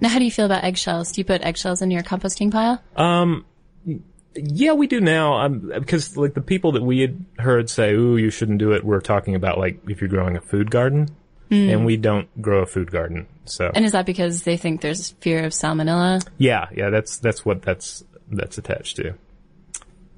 Now, 0.00 0.08
how 0.08 0.18
do 0.18 0.24
you 0.24 0.32
feel 0.32 0.46
about 0.46 0.64
eggshells? 0.64 1.12
Do 1.12 1.20
you 1.20 1.24
put 1.24 1.42
eggshells 1.42 1.80
in 1.80 1.90
your 1.92 2.02
composting 2.02 2.50
pile? 2.50 2.82
Yeah, 4.34 4.72
we 4.72 4.86
do 4.86 5.00
now. 5.00 5.34
Um, 5.34 5.72
because 5.74 6.16
like 6.16 6.34
the 6.34 6.40
people 6.40 6.72
that 6.72 6.82
we 6.82 7.00
had 7.00 7.24
heard 7.38 7.68
say, 7.68 7.92
"Ooh, 7.92 8.16
you 8.16 8.30
shouldn't 8.30 8.58
do 8.58 8.72
it," 8.72 8.84
we're 8.84 9.00
talking 9.00 9.34
about 9.34 9.58
like 9.58 9.78
if 9.88 10.00
you're 10.00 10.08
growing 10.08 10.36
a 10.36 10.40
food 10.40 10.70
garden, 10.70 11.08
and 11.50 11.84
we 11.84 11.98
don't 11.98 12.28
grow 12.40 12.62
a 12.62 12.66
food 12.66 12.90
garden. 12.90 13.26
So 13.44 13.70
And 13.74 13.84
is 13.84 13.92
that 13.92 14.06
because 14.06 14.44
they 14.44 14.56
think 14.56 14.80
there's 14.80 15.10
fear 15.20 15.44
of 15.44 15.52
salmonella? 15.52 16.26
yeah, 16.38 16.68
yeah, 16.74 16.88
that's 16.90 17.18
that's 17.18 17.44
what 17.44 17.62
that's 17.62 18.04
that's 18.30 18.56
attached 18.56 18.96
to. 18.96 19.14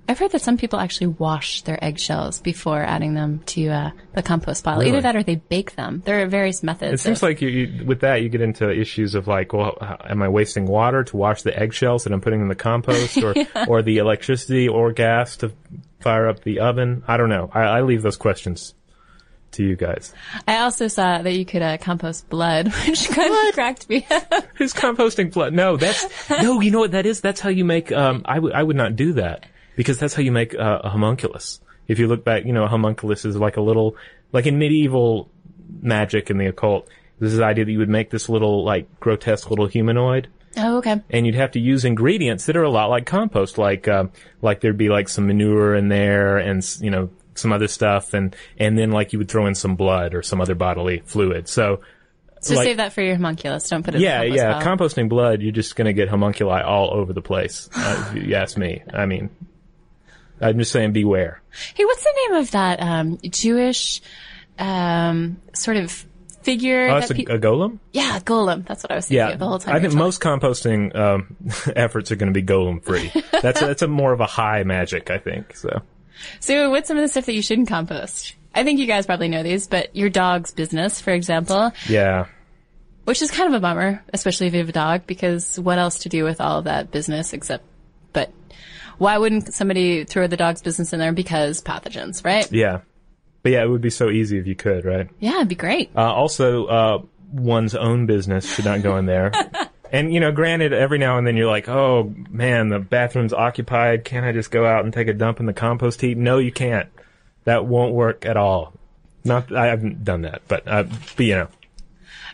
I've 0.06 0.18
heard 0.18 0.32
that 0.32 0.42
some 0.42 0.58
people 0.58 0.78
actually 0.78 1.06
wash 1.08 1.62
their 1.62 1.82
eggshells 1.82 2.40
before 2.40 2.82
adding 2.82 3.14
them 3.14 3.40
to 3.46 3.68
uh, 3.68 3.90
the 4.12 4.22
compost 4.22 4.62
pile. 4.62 4.78
Really? 4.78 4.90
Either 4.90 5.00
that 5.00 5.16
or 5.16 5.22
they 5.22 5.36
bake 5.36 5.76
them. 5.76 6.02
There 6.04 6.22
are 6.22 6.26
various 6.26 6.62
methods. 6.62 7.00
It 7.00 7.04
seems 7.04 7.18
of- 7.18 7.22
like 7.22 7.40
you, 7.40 7.48
you, 7.48 7.84
with 7.86 8.00
that 8.00 8.22
you 8.22 8.28
get 8.28 8.42
into 8.42 8.70
issues 8.70 9.14
of 9.14 9.26
like, 9.26 9.52
well, 9.52 9.78
am 10.04 10.22
I 10.22 10.28
wasting 10.28 10.66
water 10.66 11.04
to 11.04 11.16
wash 11.16 11.42
the 11.42 11.58
eggshells 11.58 12.04
that 12.04 12.12
I'm 12.12 12.20
putting 12.20 12.40
in 12.42 12.48
the 12.48 12.54
compost, 12.54 13.16
or 13.22 13.34
or 13.68 13.82
the 13.82 13.98
electricity 13.98 14.68
or 14.68 14.92
gas 14.92 15.38
to 15.38 15.52
fire 16.00 16.28
up 16.28 16.42
the 16.42 16.60
oven? 16.60 17.02
I 17.08 17.16
don't 17.16 17.30
know. 17.30 17.50
I, 17.52 17.62
I 17.62 17.80
leave 17.82 18.02
those 18.02 18.16
questions 18.18 18.74
to 19.52 19.64
you 19.64 19.76
guys. 19.76 20.12
I 20.46 20.58
also 20.58 20.88
saw 20.88 21.22
that 21.22 21.32
you 21.32 21.46
could 21.46 21.62
uh, 21.62 21.78
compost 21.78 22.28
blood, 22.28 22.68
which 22.86 23.08
kind 23.08 23.48
of 23.48 23.54
cracked 23.54 23.88
me 23.88 24.06
up. 24.10 24.44
Who's 24.56 24.74
composting 24.74 25.32
blood? 25.32 25.54
No, 25.54 25.76
that's 25.78 26.28
no. 26.28 26.60
You 26.60 26.70
know 26.70 26.80
what 26.80 26.90
that 26.90 27.06
is? 27.06 27.22
That's 27.22 27.40
how 27.40 27.48
you 27.48 27.64
make. 27.64 27.90
Um, 27.90 28.22
I 28.26 28.38
would 28.38 28.52
I 28.52 28.62
would 28.62 28.76
not 28.76 28.96
do 28.96 29.14
that 29.14 29.46
because 29.76 29.98
that's 29.98 30.14
how 30.14 30.22
you 30.22 30.32
make 30.32 30.54
uh, 30.54 30.80
a 30.84 30.90
homunculus. 30.90 31.60
If 31.88 31.98
you 31.98 32.08
look 32.08 32.24
back, 32.24 32.44
you 32.44 32.52
know, 32.52 32.64
a 32.64 32.68
homunculus 32.68 33.24
is 33.24 33.36
like 33.36 33.56
a 33.56 33.60
little, 33.60 33.96
like 34.32 34.46
in 34.46 34.58
medieval 34.58 35.28
magic 35.80 36.30
and 36.30 36.40
the 36.40 36.46
occult. 36.46 36.88
This 37.20 37.32
is 37.32 37.38
the 37.38 37.44
idea 37.44 37.64
that 37.64 37.70
you 37.72 37.78
would 37.78 37.88
make 37.88 38.10
this 38.10 38.28
little 38.28 38.64
like 38.64 39.00
grotesque 39.00 39.50
little 39.50 39.66
humanoid. 39.66 40.28
Oh, 40.56 40.78
okay. 40.78 41.00
and 41.10 41.26
you'd 41.26 41.34
have 41.34 41.50
to 41.52 41.60
use 41.60 41.84
ingredients 41.84 42.46
that 42.46 42.56
are 42.56 42.62
a 42.62 42.70
lot 42.70 42.88
like 42.88 43.06
compost, 43.06 43.58
like 43.58 43.88
um, 43.88 44.12
like 44.40 44.60
there'd 44.60 44.78
be 44.78 44.88
like 44.88 45.08
some 45.08 45.26
manure 45.26 45.74
in 45.74 45.88
there 45.88 46.38
and 46.38 46.64
you 46.80 46.90
know 46.90 47.10
some 47.34 47.52
other 47.52 47.66
stuff, 47.66 48.14
and 48.14 48.36
and 48.58 48.78
then 48.78 48.92
like 48.92 49.12
you 49.12 49.18
would 49.18 49.28
throw 49.28 49.46
in 49.46 49.54
some 49.56 49.74
blood 49.74 50.14
or 50.14 50.22
some 50.22 50.40
other 50.40 50.54
bodily 50.54 51.02
fluid. 51.06 51.48
So 51.48 51.80
So 52.40 52.54
like- 52.54 52.66
save 52.66 52.76
that 52.76 52.92
for 52.92 53.02
your 53.02 53.16
homunculus. 53.16 53.68
Don't 53.68 53.82
put 53.84 53.96
it 53.96 54.00
yeah, 54.00 54.22
in 54.22 54.30
the 54.30 54.36
yeah, 54.36 54.60
pile. 54.60 54.76
composting 54.76 55.08
blood, 55.08 55.42
you're 55.42 55.50
just 55.52 55.74
gonna 55.74 55.92
get 55.92 56.08
homunculi 56.08 56.62
all 56.62 56.94
over 56.94 57.12
the 57.12 57.22
place. 57.22 57.68
Uh, 57.74 58.12
if 58.14 58.24
you 58.28 58.34
ask 58.36 58.56
me. 58.56 58.82
I 58.92 59.06
mean, 59.06 59.30
I'm 60.44 60.58
just 60.58 60.72
saying, 60.72 60.92
beware. 60.92 61.40
Hey, 61.74 61.84
what's 61.84 62.02
the 62.02 62.14
name 62.28 62.40
of 62.40 62.50
that 62.52 62.80
um, 62.82 63.18
Jewish 63.22 64.00
um, 64.58 65.38
sort 65.54 65.76
of 65.76 65.90
figure? 66.42 66.88
Oh, 66.88 66.94
that 66.94 67.08
that's 67.08 67.10
a, 67.10 67.14
pe- 67.14 67.24
a 67.24 67.38
golem. 67.38 67.78
yeah, 67.92 68.18
golem. 68.20 68.66
That's 68.66 68.82
what 68.82 68.92
I 68.92 68.96
was 68.96 69.06
thinking 69.06 69.26
Yeah, 69.26 69.32
of 69.32 69.38
the 69.38 69.46
whole 69.46 69.58
time. 69.58 69.74
I 69.76 69.80
think 69.80 69.94
most 69.94 70.20
composting 70.20 70.94
um, 70.94 71.36
efforts 71.76 72.12
are 72.12 72.16
going 72.16 72.32
to 72.32 72.38
be 72.40 72.46
golem 72.46 72.82
free. 72.82 73.10
That's 73.42 73.62
a, 73.62 73.66
that's 73.66 73.82
a 73.82 73.88
more 73.88 74.12
of 74.12 74.20
a 74.20 74.26
high 74.26 74.62
magic, 74.62 75.10
I 75.10 75.18
think. 75.18 75.56
So. 75.56 75.82
So, 76.40 76.70
what's 76.70 76.88
some 76.88 76.96
of 76.96 77.02
the 77.02 77.08
stuff 77.08 77.26
that 77.26 77.34
you 77.34 77.42
shouldn't 77.42 77.68
compost? 77.68 78.34
I 78.54 78.62
think 78.62 78.78
you 78.78 78.86
guys 78.86 79.04
probably 79.04 79.28
know 79.28 79.42
these, 79.42 79.66
but 79.66 79.94
your 79.96 80.08
dog's 80.08 80.52
business, 80.52 81.00
for 81.00 81.10
example, 81.10 81.72
Yeah, 81.88 82.26
which 83.04 83.20
is 83.20 83.30
kind 83.32 83.48
of 83.52 83.58
a 83.58 83.60
bummer, 83.60 84.02
especially 84.12 84.46
if 84.46 84.52
you 84.54 84.60
have 84.60 84.68
a 84.68 84.72
dog, 84.72 85.02
because 85.08 85.58
what 85.58 85.76
else 85.78 86.00
to 86.00 86.08
do 86.08 86.22
with 86.24 86.40
all 86.40 86.58
of 86.58 86.64
that 86.64 86.90
business 86.92 87.32
except, 87.32 87.64
but 88.12 88.30
why 88.98 89.18
wouldn't 89.18 89.52
somebody 89.52 90.04
throw 90.04 90.26
the 90.26 90.36
dog's 90.36 90.62
business 90.62 90.92
in 90.92 90.98
there? 91.00 91.12
Because 91.12 91.62
pathogens, 91.62 92.24
right? 92.24 92.50
yeah, 92.52 92.80
but 93.42 93.52
yeah, 93.52 93.62
it 93.62 93.68
would 93.68 93.82
be 93.82 93.90
so 93.90 94.10
easy 94.10 94.38
if 94.38 94.46
you 94.46 94.54
could, 94.54 94.84
right? 94.84 95.08
Yeah, 95.20 95.36
it'd 95.36 95.48
be 95.48 95.54
great. 95.54 95.90
Uh, 95.96 96.12
also, 96.12 96.66
uh, 96.66 97.02
one's 97.32 97.74
own 97.74 98.06
business 98.06 98.52
should 98.52 98.64
not 98.64 98.82
go 98.82 98.96
in 98.96 99.06
there. 99.06 99.32
and 99.92 100.12
you 100.12 100.20
know, 100.20 100.32
granted, 100.32 100.72
every 100.72 100.98
now 100.98 101.18
and 101.18 101.26
then 101.26 101.36
you're 101.36 101.50
like, 101.50 101.68
"Oh 101.68 102.14
man, 102.30 102.68
the 102.68 102.78
bathroom's 102.78 103.32
occupied. 103.32 104.04
Can't 104.04 104.24
I 104.24 104.32
just 104.32 104.50
go 104.50 104.64
out 104.64 104.84
and 104.84 104.92
take 104.92 105.08
a 105.08 105.12
dump 105.12 105.40
in 105.40 105.46
the 105.46 105.52
compost 105.52 106.00
heap?" 106.00 106.16
No, 106.16 106.38
you 106.38 106.52
can't. 106.52 106.88
That 107.44 107.66
won't 107.66 107.94
work 107.94 108.24
at 108.24 108.36
all. 108.36 108.72
Not, 109.24 109.54
I 109.54 109.66
haven't 109.66 110.04
done 110.04 110.22
that, 110.22 110.42
but, 110.48 110.68
uh, 110.68 110.84
but 111.16 111.24
you 111.24 111.34
know, 111.34 111.48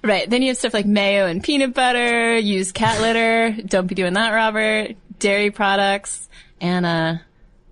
Right. 0.03 0.29
Then 0.29 0.43
you 0.43 0.49
have 0.49 0.57
stuff 0.57 0.73
like 0.73 0.87
mayo 0.87 1.27
and 1.27 1.43
peanut 1.43 1.75
butter, 1.75 2.39
use 2.39 2.73
cat 2.73 3.01
litter. 3.01 3.55
Don't 3.67 3.87
be 3.87 3.95
doing 3.95 4.15
that, 4.15 4.31
Robert. 4.31 4.97
Dairy 5.19 5.51
products. 5.51 6.29
Uh, 6.61 7.19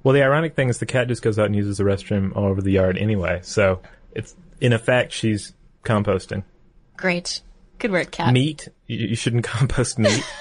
well, 0.03 0.15
the 0.15 0.23
ironic 0.23 0.55
thing 0.55 0.69
is 0.69 0.79
the 0.79 0.87
cat 0.87 1.09
just 1.09 1.23
goes 1.23 1.39
out 1.39 1.47
and 1.47 1.57
uses 1.57 1.79
the 1.79 1.85
restroom 1.85 2.35
all 2.37 2.45
over 2.45 2.63
the 2.63 2.73
yard 2.73 2.97
anyway. 2.97 3.41
So 3.43 3.83
it's 4.13 4.35
in 4.61 4.73
effect 4.73 5.13
she's 5.13 5.53
composting 5.85 6.45
great. 6.99 7.41
Good 7.79 7.93
work, 7.93 8.11
cat. 8.11 8.35
meat. 8.35 8.69
You, 8.87 9.09
you 9.09 9.17
shouldn't 9.17 9.45
compost 9.45 9.99
meat. 9.99 10.23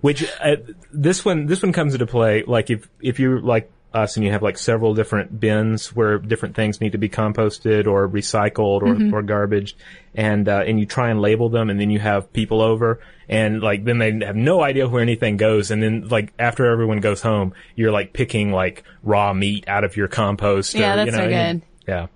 Which 0.00 0.24
uh, 0.40 0.56
this 0.92 1.24
one 1.24 1.46
this 1.46 1.60
one 1.60 1.72
comes 1.72 1.94
into 1.94 2.06
play 2.06 2.44
like 2.46 2.70
if 2.70 2.88
if 3.00 3.18
you're 3.18 3.40
like 3.40 3.68
us 3.94 4.16
and 4.16 4.24
you 4.24 4.30
have 4.32 4.42
like 4.42 4.58
several 4.58 4.94
different 4.94 5.40
bins 5.40 5.94
where 5.96 6.18
different 6.18 6.54
things 6.54 6.80
need 6.80 6.92
to 6.92 6.98
be 6.98 7.08
composted 7.08 7.86
or 7.86 8.06
recycled 8.08 8.82
or, 8.82 9.16
or 9.16 9.22
garbage 9.22 9.74
and 10.14 10.46
uh, 10.48 10.62
and 10.66 10.78
you 10.78 10.84
try 10.84 11.08
and 11.10 11.20
label 11.22 11.48
them 11.48 11.70
and 11.70 11.80
then 11.80 11.90
you 11.90 11.98
have 11.98 12.30
people 12.34 12.60
over 12.60 13.00
and 13.30 13.62
like 13.62 13.84
then 13.84 13.96
they 13.98 14.12
have 14.26 14.36
no 14.36 14.60
idea 14.62 14.86
where 14.86 15.00
anything 15.00 15.38
goes 15.38 15.70
and 15.70 15.82
then 15.82 16.06
like 16.08 16.32
after 16.38 16.66
everyone 16.66 17.00
goes 17.00 17.22
home 17.22 17.54
you're 17.76 17.90
like 17.90 18.12
picking 18.12 18.52
like 18.52 18.82
raw 19.02 19.32
meat 19.32 19.66
out 19.66 19.84
of 19.84 19.96
your 19.96 20.06
compost 20.08 20.74
Yeah, 20.74 20.92
or, 20.92 20.96
that's 20.96 21.06
you 21.06 21.12
know, 21.12 21.26
no 21.28 21.32
and- 21.34 21.60
good. 21.60 21.68
yeah 21.90 22.06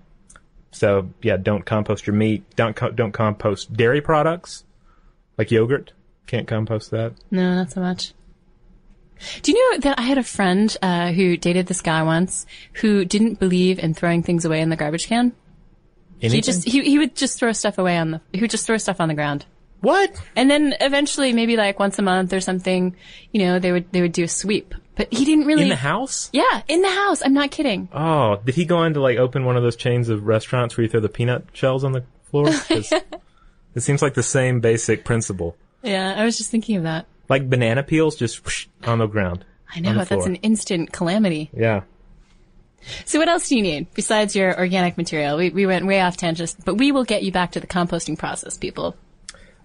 so 0.74 1.10
yeah, 1.22 1.36
don't 1.36 1.66
compost 1.66 2.06
your 2.06 2.16
meat. 2.16 2.44
Don't 2.56 2.74
co- 2.74 2.90
don't 2.90 3.12
compost 3.12 3.74
dairy 3.74 4.00
products 4.00 4.64
like 5.36 5.50
yogurt. 5.50 5.92
Can't 6.26 6.48
compost 6.48 6.90
that. 6.92 7.12
No, 7.30 7.54
not 7.56 7.70
so 7.72 7.80
much. 7.82 8.14
Do 9.42 9.52
you 9.52 9.72
know 9.72 9.78
that 9.80 9.98
I 9.98 10.02
had 10.02 10.18
a 10.18 10.22
friend 10.22 10.76
uh, 10.82 11.12
who 11.12 11.36
dated 11.36 11.66
this 11.66 11.80
guy 11.80 12.02
once 12.02 12.46
who 12.74 13.04
didn't 13.04 13.38
believe 13.38 13.78
in 13.78 13.94
throwing 13.94 14.22
things 14.22 14.44
away 14.44 14.60
in 14.60 14.68
the 14.68 14.76
garbage 14.76 15.06
can? 15.06 15.32
Anything? 16.20 16.36
He 16.36 16.40
just 16.40 16.64
he, 16.64 16.82
he 16.82 16.98
would 16.98 17.16
just 17.16 17.38
throw 17.38 17.52
stuff 17.52 17.78
away 17.78 17.98
on 17.98 18.12
the 18.12 18.20
he 18.32 18.40
would 18.40 18.50
just 18.50 18.66
throw 18.66 18.76
stuff 18.78 19.00
on 19.00 19.08
the 19.08 19.14
ground. 19.14 19.44
what? 19.80 20.10
And 20.36 20.48
then 20.48 20.74
eventually 20.80 21.32
maybe 21.32 21.56
like 21.56 21.78
once 21.78 21.98
a 21.98 22.02
month 22.02 22.32
or 22.32 22.40
something, 22.40 22.94
you 23.32 23.44
know, 23.44 23.58
they 23.58 23.72
would 23.72 23.90
they 23.92 24.00
would 24.00 24.12
do 24.12 24.24
a 24.24 24.28
sweep. 24.28 24.74
But 24.94 25.12
he 25.12 25.24
didn't 25.24 25.46
really 25.46 25.64
In 25.64 25.68
the 25.70 25.76
house? 25.76 26.28
Yeah, 26.32 26.62
in 26.68 26.82
the 26.82 26.90
house. 26.90 27.22
I'm 27.24 27.32
not 27.32 27.50
kidding. 27.50 27.88
Oh, 27.92 28.36
did 28.44 28.54
he 28.54 28.66
go 28.66 28.82
in 28.84 28.94
to 28.94 29.00
like 29.00 29.18
open 29.18 29.44
one 29.44 29.56
of 29.56 29.62
those 29.62 29.76
chains 29.76 30.08
of 30.10 30.26
restaurants 30.26 30.76
where 30.76 30.82
you 30.82 30.90
throw 30.90 31.00
the 31.00 31.08
peanut 31.08 31.46
shells 31.54 31.82
on 31.82 31.92
the 31.92 32.04
floor? 32.24 32.48
it 32.70 33.80
seems 33.80 34.02
like 34.02 34.14
the 34.14 34.22
same 34.22 34.60
basic 34.60 35.04
principle. 35.04 35.56
Yeah, 35.82 36.14
I 36.16 36.24
was 36.24 36.36
just 36.36 36.50
thinking 36.50 36.76
of 36.76 36.82
that. 36.84 37.06
Like 37.28 37.48
banana 37.48 37.82
peels, 37.82 38.16
just 38.16 38.44
whoosh, 38.44 38.66
on 38.84 38.98
the 38.98 39.06
ground. 39.06 39.44
I 39.74 39.80
know 39.80 39.94
that's 39.94 40.08
floor. 40.08 40.26
an 40.28 40.36
instant 40.36 40.92
calamity. 40.92 41.50
Yeah. 41.56 41.82
So 43.04 43.18
what 43.18 43.28
else 43.28 43.48
do 43.48 43.56
you 43.56 43.62
need 43.62 43.86
besides 43.94 44.34
your 44.34 44.58
organic 44.58 44.96
material? 44.98 45.36
We 45.36 45.50
we 45.50 45.66
went 45.66 45.86
way 45.86 46.00
off 46.00 46.16
tangent, 46.16 46.56
but 46.64 46.74
we 46.74 46.90
will 46.92 47.04
get 47.04 47.22
you 47.22 47.30
back 47.32 47.52
to 47.52 47.60
the 47.60 47.66
composting 47.66 48.18
process, 48.18 48.58
people. 48.58 48.96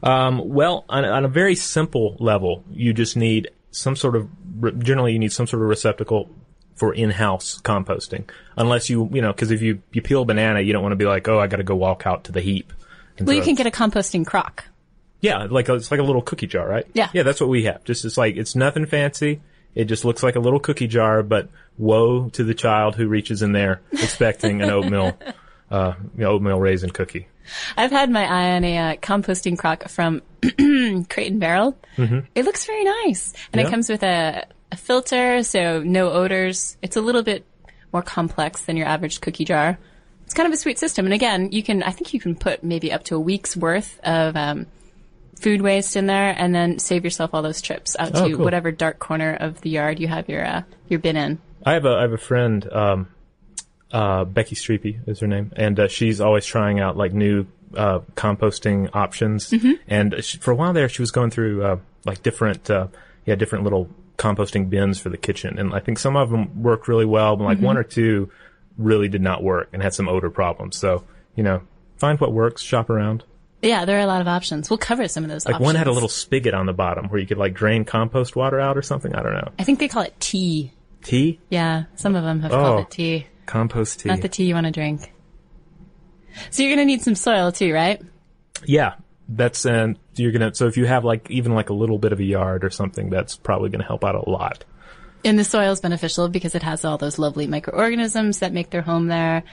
Um, 0.03 0.49
well, 0.49 0.85
on, 0.89 1.03
a- 1.03 1.09
on 1.09 1.25
a 1.25 1.27
very 1.27 1.55
simple 1.55 2.15
level, 2.19 2.63
you 2.71 2.93
just 2.93 3.17
need 3.17 3.49
some 3.71 3.95
sort 3.95 4.15
of, 4.15 4.29
generally 4.83 5.13
you 5.13 5.19
need 5.19 5.31
some 5.31 5.47
sort 5.47 5.63
of 5.63 5.69
receptacle 5.69 6.29
for 6.75 6.93
in-house 6.93 7.59
composting. 7.63 8.29
Unless 8.55 8.89
you, 8.91 9.09
you 9.11 9.21
know, 9.23 9.33
cause 9.33 9.49
if 9.49 9.63
you, 9.63 9.81
you 9.91 10.03
peel 10.03 10.21
a 10.21 10.25
banana, 10.25 10.61
you 10.61 10.71
don't 10.71 10.83
want 10.83 10.91
to 10.91 10.97
be 10.97 11.05
like, 11.05 11.27
oh, 11.27 11.39
I 11.39 11.47
gotta 11.47 11.63
go 11.63 11.75
walk 11.75 12.05
out 12.05 12.25
to 12.25 12.31
the 12.31 12.41
heap. 12.41 12.71
and 13.17 13.25
Well, 13.27 13.35
you 13.35 13.41
can 13.41 13.55
get 13.55 13.65
a 13.65 13.71
composting 13.71 14.25
crock. 14.25 14.65
Yeah, 15.21 15.47
like 15.49 15.67
a, 15.69 15.73
it's 15.75 15.89
like 15.91 15.99
a 15.99 16.03
little 16.03 16.21
cookie 16.21 16.47
jar, 16.47 16.67
right? 16.67 16.85
Yeah. 16.93 17.09
Yeah, 17.13 17.23
that's 17.23 17.41
what 17.41 17.49
we 17.49 17.63
have. 17.63 17.83
Just, 17.83 18.05
it's 18.05 18.17
like, 18.17 18.35
it's 18.35 18.55
nothing 18.55 18.85
fancy. 18.85 19.41
It 19.75 19.85
just 19.85 20.05
looks 20.05 20.23
like 20.23 20.35
a 20.35 20.39
little 20.39 20.59
cookie 20.59 20.87
jar, 20.87 21.23
but 21.23 21.49
woe 21.77 22.29
to 22.29 22.43
the 22.43 22.53
child 22.53 22.95
who 22.95 23.07
reaches 23.07 23.41
in 23.41 23.51
there 23.51 23.81
expecting 23.91 24.61
an 24.61 24.69
oatmeal, 24.69 25.17
uh, 25.71 25.93
oatmeal 26.19 26.59
raisin 26.59 26.89
cookie. 26.91 27.27
I've 27.77 27.91
had 27.91 28.09
my 28.09 28.25
eye 28.25 28.51
on 28.55 28.63
a 28.63 28.77
uh, 28.77 28.95
composting 28.97 29.57
crock 29.57 29.87
from 29.89 30.21
Crate 30.41 31.31
and 31.31 31.39
Barrel. 31.39 31.77
Mm-hmm. 31.97 32.19
It 32.35 32.45
looks 32.45 32.65
very 32.65 32.83
nice, 32.83 33.33
and 33.53 33.61
Yeah. 33.61 33.67
it 33.67 33.71
comes 33.71 33.89
with 33.89 34.03
a, 34.03 34.45
a 34.71 34.77
filter, 34.77 35.43
so 35.43 35.81
no 35.83 36.11
odors. 36.11 36.77
It's 36.81 36.95
a 36.97 37.01
little 37.01 37.23
bit 37.23 37.45
more 37.93 38.01
complex 38.01 38.63
than 38.63 38.75
your 38.77 38.87
average 38.87 39.21
cookie 39.21 39.45
jar. 39.45 39.77
It's 40.25 40.33
kind 40.33 40.45
of 40.47 40.53
a 40.53 40.57
sweet 40.57 40.77
system, 40.77 41.05
and 41.05 41.13
again, 41.13 41.51
you 41.53 41.63
can 41.63 41.83
I 41.83 41.91
think 41.91 42.13
you 42.13 42.19
can 42.19 42.35
put 42.35 42.63
maybe 42.63 42.91
up 42.91 43.05
to 43.05 43.15
a 43.15 43.19
week's 43.19 43.55
worth 43.55 43.97
of 44.03 44.35
um, 44.35 44.65
food 45.39 45.61
waste 45.61 45.95
in 45.95 46.05
there, 46.07 46.35
and 46.37 46.53
then 46.53 46.79
save 46.79 47.03
yourself 47.03 47.31
all 47.33 47.41
those 47.41 47.61
trips 47.61 47.95
out 47.99 48.11
Oh, 48.15 48.27
to 48.29 48.35
cool. 48.35 48.43
whatever 48.45 48.71
dark 48.71 48.99
corner 48.99 49.33
of 49.33 49.61
the 49.61 49.69
yard 49.69 49.99
you 49.99 50.07
have 50.07 50.27
your 50.29 50.45
uh, 50.45 50.61
your 50.89 50.99
bin 50.99 51.15
in. 51.17 51.39
I 51.65 51.73
have 51.73 51.85
a 51.85 51.89
I 51.95 52.01
have 52.01 52.13
a 52.13 52.17
friend, 52.17 52.71
um, 52.71 53.07
uh, 53.91 54.25
Becky 54.25 54.55
Streepy 54.55 54.99
is 55.07 55.19
her 55.19 55.27
name, 55.27 55.51
and 55.55 55.79
uh, 55.79 55.87
she's 55.87 56.19
always 56.21 56.45
trying 56.45 56.79
out 56.79 56.97
like 56.97 57.13
new 57.13 57.45
uh, 57.75 57.99
composting 58.15 58.89
options. 58.93 59.53
And 59.87 60.15
she, 60.23 60.37
for 60.37 60.51
a 60.51 60.55
while 60.55 60.73
there, 60.73 60.89
she 60.89 61.01
was 61.01 61.11
going 61.11 61.29
through 61.31 61.63
uh, 61.63 61.77
like 62.05 62.23
different 62.23 62.69
uh, 62.69 62.87
yeah 63.25 63.35
different 63.35 63.63
little 63.63 63.89
composting 64.17 64.69
bins 64.69 64.99
for 64.99 65.09
the 65.09 65.17
kitchen, 65.17 65.59
and 65.59 65.73
I 65.73 65.79
think 65.79 65.99
some 65.99 66.15
of 66.15 66.29
them 66.29 66.63
worked 66.63 66.87
really 66.87 67.05
well, 67.05 67.35
but 67.35 67.43
like 67.45 67.59
one 67.59 67.77
or 67.77 67.83
two 67.83 68.31
really 68.77 69.07
did 69.09 69.21
not 69.21 69.43
work 69.43 69.69
and 69.73 69.81
had 69.81 69.93
some 69.93 70.07
odor 70.07 70.29
problems. 70.29 70.77
So 70.77 71.03
you 71.35 71.43
know, 71.43 71.61
find 71.97 72.19
what 72.19 72.33
works, 72.33 72.61
shop 72.61 72.89
around. 72.89 73.23
Yeah, 73.61 73.85
there 73.85 73.97
are 73.97 74.01
a 74.01 74.05
lot 74.07 74.21
of 74.21 74.27
options. 74.27 74.69
We'll 74.69 74.77
cover 74.77 75.07
some 75.07 75.23
of 75.23 75.29
those. 75.29 75.45
Like 75.45 75.55
options. 75.55 75.65
one 75.65 75.75
had 75.75 75.87
a 75.87 75.91
little 75.91 76.09
spigot 76.09 76.53
on 76.53 76.65
the 76.67 76.73
bottom 76.73 77.07
where 77.09 77.19
you 77.19 77.25
could 77.25 77.37
like 77.39 77.53
drain 77.55 77.85
compost 77.85 78.35
water 78.35 78.59
out 78.59 78.77
or 78.77 78.81
something. 78.83 79.15
I 79.15 79.23
don't 79.23 79.33
know. 79.33 79.49
I 79.57 79.63
think 79.63 79.79
they 79.79 79.87
call 79.87 80.03
it 80.03 80.13
tea. 80.19 80.73
Tea, 81.03 81.39
Yeah, 81.49 81.83
some 81.95 82.15
of 82.15 82.23
them 82.23 82.41
have 82.41 82.51
Oh. 82.51 82.55
called 82.55 82.79
it 82.81 82.89
tea. 82.91 83.27
compost 83.45 84.01
tea. 84.01 84.09
Not 84.09 84.21
the 84.21 84.27
tea 84.29 84.43
you 84.45 84.53
want 84.53 84.65
to 84.65 84.71
drink. 84.71 85.13
So 86.51 86.61
you're 86.63 86.71
gonna 86.75 86.85
need 86.85 87.01
some 87.01 87.15
soil 87.15 87.51
too, 87.51 87.73
right? 87.73 88.01
Yeah, 88.65 88.95
that's 89.29 89.65
and 89.65 89.97
you're 90.15 90.31
gonna. 90.31 90.53
So 90.53 90.67
if 90.67 90.77
you 90.77 90.85
have 90.85 91.03
like 91.05 91.29
even 91.31 91.53
like 91.55 91.69
a 91.69 91.73
little 91.73 91.97
bit 91.97 92.11
of 92.13 92.19
a 92.19 92.23
yard 92.23 92.63
or 92.63 92.69
something, 92.69 93.09
that's 93.09 93.37
probably 93.37 93.69
gonna 93.69 93.85
help 93.85 94.03
out 94.03 94.15
a 94.15 94.29
lot. 94.29 94.65
And 95.25 95.37
the 95.39 95.43
soil 95.43 95.71
is 95.71 95.81
beneficial 95.81 96.27
because 96.29 96.53
it 96.55 96.61
has 96.63 96.85
all 96.85 96.97
those 96.97 97.17
lovely 97.17 97.47
microorganisms 97.47 98.39
that 98.39 98.53
make 98.53 98.69
their 98.69 98.81
home 98.83 99.07
there, 99.07 99.43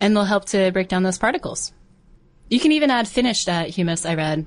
and 0.00 0.14
they'll 0.14 0.24
help 0.24 0.44
to 0.46 0.70
break 0.72 0.88
down 0.88 1.02
those 1.04 1.18
particles. 1.18 1.72
You 2.48 2.60
can 2.60 2.72
even 2.72 2.90
add 2.90 3.08
finished 3.08 3.48
uh, 3.48 3.64
humus. 3.64 4.04
I 4.04 4.14
read, 4.14 4.46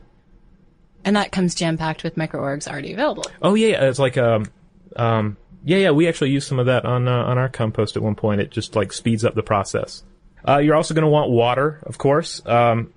and 1.03 1.15
that 1.15 1.31
comes 1.31 1.55
jam 1.55 1.77
packed 1.77 2.03
with 2.03 2.15
microorgs 2.15 2.67
already 2.67 2.93
available. 2.93 3.25
Oh 3.41 3.55
yeah, 3.55 3.67
yeah, 3.67 3.83
it's 3.85 3.99
like 3.99 4.17
um, 4.17 4.45
um, 4.95 5.37
yeah, 5.65 5.77
yeah. 5.77 5.91
We 5.91 6.07
actually 6.07 6.31
used 6.31 6.47
some 6.47 6.59
of 6.59 6.67
that 6.67 6.85
on 6.85 7.07
uh, 7.07 7.23
on 7.23 7.37
our 7.37 7.49
compost 7.49 7.97
at 7.97 8.03
one 8.03 8.15
point. 8.15 8.41
It 8.41 8.51
just 8.51 8.75
like 8.75 8.93
speeds 8.93 9.25
up 9.25 9.35
the 9.35 9.43
process. 9.43 10.03
Uh, 10.47 10.59
you're 10.59 10.75
also 10.75 10.93
gonna 10.93 11.09
want 11.09 11.29
water, 11.29 11.79
of 11.83 11.97
course. 11.97 12.41
Um, 12.45 12.93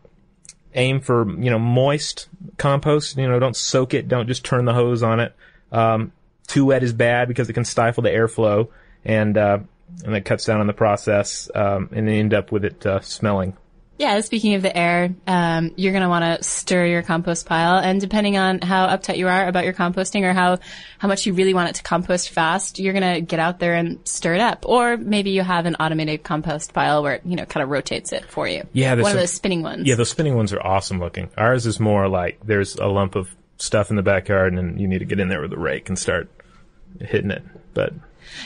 aim 0.75 1.00
for 1.00 1.28
you 1.28 1.50
know 1.50 1.59
moist 1.59 2.28
compost. 2.59 3.16
You 3.16 3.28
know, 3.28 3.38
don't 3.38 3.57
soak 3.57 3.95
it. 3.95 4.09
Don't 4.09 4.28
just 4.28 4.45
turn 4.45 4.64
the 4.66 4.75
hose 4.75 5.02
on 5.02 5.21
it. 5.21 5.35
Um, 5.73 6.12
too 6.47 6.66
wet 6.66 6.83
is 6.83 6.92
bad 6.92 7.28
because 7.28 7.49
it 7.49 7.54
can 7.54 7.64
stifle 7.64 8.02
the 8.02 8.11
airflow 8.11 8.69
and 9.04 9.37
uh, 9.37 9.59
and 10.04 10.14
that 10.14 10.25
cuts 10.25 10.45
down 10.45 10.61
on 10.61 10.66
the 10.66 10.73
process. 10.73 11.50
Um, 11.54 11.88
and 11.92 12.09
end 12.09 12.35
up 12.35 12.52
with 12.52 12.64
it 12.64 12.85
uh, 12.87 13.00
smelling. 13.00 13.57
Yeah, 14.00 14.19
speaking 14.23 14.54
of 14.54 14.62
the 14.62 14.75
air, 14.75 15.14
um, 15.26 15.75
you're 15.76 15.92
going 15.92 16.02
to 16.02 16.09
want 16.09 16.25
to 16.25 16.42
stir 16.42 16.87
your 16.87 17.02
compost 17.02 17.45
pile, 17.45 17.76
and 17.76 18.00
depending 18.00 18.38
on 18.38 18.61
how 18.62 18.87
uptight 18.87 19.19
you 19.19 19.28
are 19.28 19.47
about 19.47 19.64
your 19.64 19.75
composting 19.75 20.23
or 20.23 20.33
how 20.33 20.59
how 20.97 21.07
much 21.07 21.26
you 21.26 21.35
really 21.35 21.52
want 21.52 21.69
it 21.69 21.75
to 21.75 21.83
compost 21.83 22.30
fast, 22.30 22.78
you're 22.78 22.95
going 22.95 23.14
to 23.14 23.21
get 23.21 23.38
out 23.38 23.59
there 23.59 23.75
and 23.75 23.99
stir 24.09 24.37
it 24.37 24.40
up. 24.40 24.64
Or 24.66 24.97
maybe 24.97 25.33
you 25.33 25.42
have 25.42 25.66
an 25.66 25.75
automated 25.75 26.23
compost 26.23 26.73
pile 26.73 27.02
where 27.02 27.16
it, 27.16 27.23
you 27.26 27.37
know 27.37 27.45
kind 27.45 27.62
of 27.62 27.69
rotates 27.69 28.11
it 28.12 28.25
for 28.25 28.49
you. 28.49 28.66
Yeah, 28.73 28.95
one 28.95 29.12
of 29.12 29.19
those 29.19 29.33
spinning 29.33 29.62
ones. 29.62 29.87
Yeah, 29.87 29.97
those 29.97 30.09
spinning 30.09 30.35
ones 30.35 30.54
are 30.54 30.66
awesome 30.66 30.99
looking. 30.99 31.28
Ours 31.37 31.66
is 31.66 31.78
more 31.78 32.09
like 32.09 32.38
there's 32.42 32.76
a 32.76 32.87
lump 32.87 33.16
of 33.16 33.28
stuff 33.59 33.90
in 33.90 33.97
the 33.97 34.02
backyard 34.02 34.54
and 34.54 34.80
you 34.80 34.88
need 34.88 35.00
to 35.00 35.04
get 35.04 35.21
in 35.21 35.28
there 35.28 35.42
with 35.42 35.52
a 35.52 35.59
rake 35.59 35.90
and 35.90 35.99
start 35.99 36.30
hitting 37.00 37.30
it. 37.30 37.42
But 37.75 37.92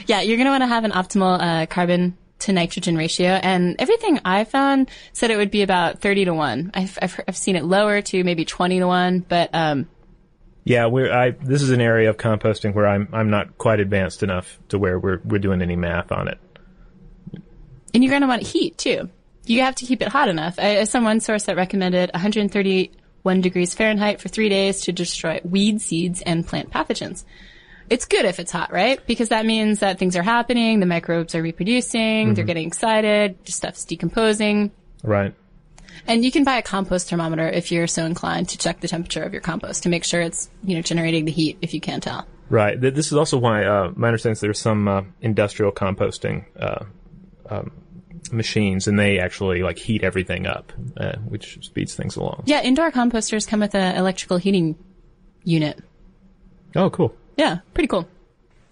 Yeah, 0.08 0.20
you're 0.22 0.36
going 0.36 0.46
to 0.46 0.50
want 0.50 0.62
to 0.62 0.66
have 0.66 0.82
an 0.82 0.90
optimal 0.90 1.38
uh, 1.40 1.66
carbon 1.66 2.16
to 2.40 2.52
nitrogen 2.52 2.96
ratio, 2.96 3.28
and 3.28 3.76
everything 3.78 4.20
I 4.24 4.44
found 4.44 4.90
said 5.12 5.30
it 5.30 5.36
would 5.36 5.50
be 5.50 5.62
about 5.62 6.00
30 6.00 6.26
to 6.26 6.34
1. 6.34 6.72
I've, 6.74 6.98
I've, 7.00 7.20
I've 7.28 7.36
seen 7.36 7.56
it 7.56 7.64
lower 7.64 8.02
to 8.02 8.24
maybe 8.24 8.44
20 8.44 8.80
to 8.80 8.86
1, 8.86 9.20
but 9.20 9.50
um, 9.54 9.88
yeah, 10.64 10.86
we're 10.86 11.12
I 11.12 11.30
this 11.30 11.60
is 11.60 11.70
an 11.70 11.82
area 11.82 12.08
of 12.08 12.16
composting 12.16 12.74
where 12.74 12.86
I'm 12.86 13.08
I'm 13.12 13.28
not 13.28 13.58
quite 13.58 13.80
advanced 13.80 14.22
enough 14.22 14.58
to 14.70 14.78
where 14.78 14.98
we're 14.98 15.20
we're 15.22 15.38
doing 15.38 15.60
any 15.60 15.76
math 15.76 16.10
on 16.10 16.28
it. 16.28 16.38
and 17.92 18.02
you're 18.02 18.10
going 18.10 18.22
to 18.22 18.28
want 18.28 18.42
heat 18.42 18.78
too. 18.78 19.10
You 19.44 19.60
have 19.60 19.74
to 19.76 19.84
keep 19.84 20.00
it 20.00 20.08
hot 20.08 20.28
enough. 20.30 20.58
I, 20.58 20.80
I 20.80 20.84
saw 20.84 21.02
one 21.02 21.20
source 21.20 21.44
that 21.44 21.56
recommended 21.56 22.10
131 22.14 23.40
degrees 23.42 23.74
Fahrenheit 23.74 24.22
for 24.22 24.30
three 24.30 24.48
days 24.48 24.80
to 24.82 24.92
destroy 24.92 25.40
weed 25.44 25.82
seeds 25.82 26.22
and 26.22 26.46
plant 26.46 26.70
pathogens. 26.70 27.24
It's 27.90 28.06
good 28.06 28.24
if 28.24 28.40
it's 28.40 28.50
hot, 28.50 28.72
right? 28.72 29.04
Because 29.06 29.28
that 29.28 29.44
means 29.44 29.80
that 29.80 29.98
things 29.98 30.16
are 30.16 30.22
happening, 30.22 30.80
the 30.80 30.86
microbes 30.86 31.34
are 31.34 31.42
reproducing, 31.42 32.34
they're 32.34 32.44
getting 32.44 32.66
excited, 32.66 33.36
stuff's 33.48 33.84
decomposing. 33.84 34.70
Right. 35.02 35.34
And 36.06 36.24
you 36.24 36.32
can 36.32 36.44
buy 36.44 36.56
a 36.56 36.62
compost 36.62 37.08
thermometer 37.08 37.48
if 37.48 37.70
you're 37.70 37.86
so 37.86 38.04
inclined 38.04 38.48
to 38.50 38.58
check 38.58 38.80
the 38.80 38.88
temperature 38.88 39.22
of 39.22 39.32
your 39.32 39.42
compost 39.42 39.84
to 39.84 39.88
make 39.88 40.04
sure 40.04 40.20
it's, 40.20 40.50
you 40.62 40.74
know, 40.76 40.82
generating 40.82 41.24
the 41.24 41.32
heat 41.32 41.58
if 41.62 41.72
you 41.72 41.80
can't 41.80 42.02
tell. 42.02 42.26
Right. 42.50 42.78
This 42.78 43.06
is 43.06 43.14
also 43.14 43.38
why 43.38 43.64
uh, 43.64 43.92
my 43.96 44.08
understanding 44.08 44.34
is 44.34 44.40
there's 44.40 44.58
some 44.58 44.88
uh, 44.88 45.02
industrial 45.20 45.72
composting 45.72 46.44
uh, 46.58 46.84
um, 47.48 47.72
machines, 48.32 48.86
and 48.86 48.98
they 48.98 49.18
actually 49.18 49.62
like 49.62 49.78
heat 49.78 50.04
everything 50.04 50.46
up, 50.46 50.72
uh, 50.96 51.16
which 51.28 51.64
speeds 51.64 51.94
things 51.94 52.16
along. 52.16 52.42
Yeah, 52.46 52.62
indoor 52.62 52.90
composters 52.90 53.46
come 53.46 53.60
with 53.60 53.74
an 53.74 53.96
electrical 53.96 54.36
heating 54.36 54.76
unit. 55.42 55.80
Oh, 56.76 56.90
cool. 56.90 57.14
Yeah, 57.36 57.58
pretty 57.72 57.88
cool. 57.88 58.08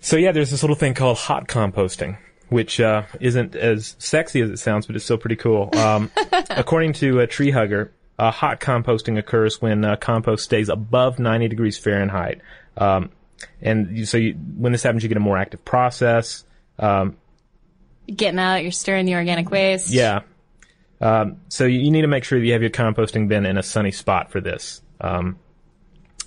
So 0.01 0.17
yeah, 0.17 0.33
there's 0.33 0.51
this 0.51 0.63
little 0.63 0.77
thing 0.77 0.95
called 0.95 1.17
hot 1.17 1.49
composting, 1.49 2.19
which 2.49 2.81
uh, 2.81 3.05
isn't 3.21 3.55
as 3.55 3.95
sexy 3.99 4.41
as 4.41 4.51
it 4.51 4.59
sounds, 4.59 4.87
but 4.87 4.97
it's 4.97 5.05
still 5.05 5.19
pretty 5.19 5.37
cool. 5.37 5.71
Um, 5.77 6.11
according 6.51 6.95
to 6.95 7.21
a 7.21 7.27
tree 7.27 7.51
hugger, 7.51 7.93
uh, 8.19 8.31
hot 8.31 8.61
composting 8.61 9.19
occurs 9.19 9.61
when 9.63 9.85
uh, 9.85 9.97
compost 9.97 10.45
stays 10.45 10.69
above 10.69 11.19
90 11.19 11.49
degrees 11.49 11.79
Fahrenheit. 11.79 12.41
Um, 12.77 13.11
and 13.61 13.97
you, 13.97 14.05
so 14.07 14.17
you, 14.19 14.35
when 14.35 14.73
this 14.73 14.83
happens, 14.83 15.03
you 15.03 15.09
get 15.09 15.17
a 15.17 15.21
more 15.21 15.39
active 15.39 15.65
process. 15.65 16.45
Um, 16.79 17.17
Getting 18.07 18.39
out, 18.41 18.63
you're 18.63 18.73
stirring 18.73 19.07
the 19.07 19.15
organic 19.15 19.51
waste. 19.51 19.91
yeah. 19.91 20.21
Um, 21.01 21.39
so 21.49 21.65
you, 21.65 21.81
you 21.81 21.91
need 21.91 22.03
to 22.03 22.09
make 22.09 22.23
sure 22.25 22.39
that 22.39 22.47
you 22.47 22.53
have 22.53 22.63
your 22.63 22.71
composting 22.71 23.27
bin 23.29 23.45
in 23.47 23.59
a 23.59 23.63
sunny 23.63 23.91
spot 23.91 24.31
for 24.31 24.41
this. 24.41 24.83
Um, 25.01 25.39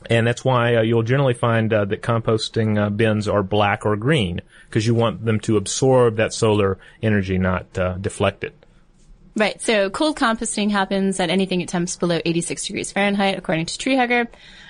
and 0.09 0.25
that's 0.27 0.43
why 0.45 0.75
uh, 0.75 0.81
you'll 0.81 1.03
generally 1.03 1.33
find 1.33 1.71
uh, 1.73 1.85
that 1.85 2.01
composting 2.01 2.77
uh, 2.77 2.89
bins 2.89 3.27
are 3.27 3.43
black 3.43 3.85
or 3.85 3.95
green 3.95 4.41
because 4.69 4.85
you 4.85 4.93
want 4.95 5.23
them 5.25 5.39
to 5.41 5.57
absorb 5.57 6.17
that 6.17 6.33
solar 6.33 6.77
energy, 7.01 7.37
not 7.37 7.77
uh, 7.77 7.93
deflect 7.93 8.43
it. 8.43 8.53
Right. 9.37 9.61
So 9.61 9.89
cold 9.89 10.17
composting 10.17 10.71
happens 10.71 11.19
at 11.19 11.29
anything 11.29 11.61
at 11.61 11.67
temps 11.69 11.97
below 11.97 12.19
86 12.23 12.65
degrees 12.67 12.91
Fahrenheit, 12.91 13.37
according 13.37 13.65
to 13.65 13.77
Tree 13.77 13.97
Hugger. 13.97 14.27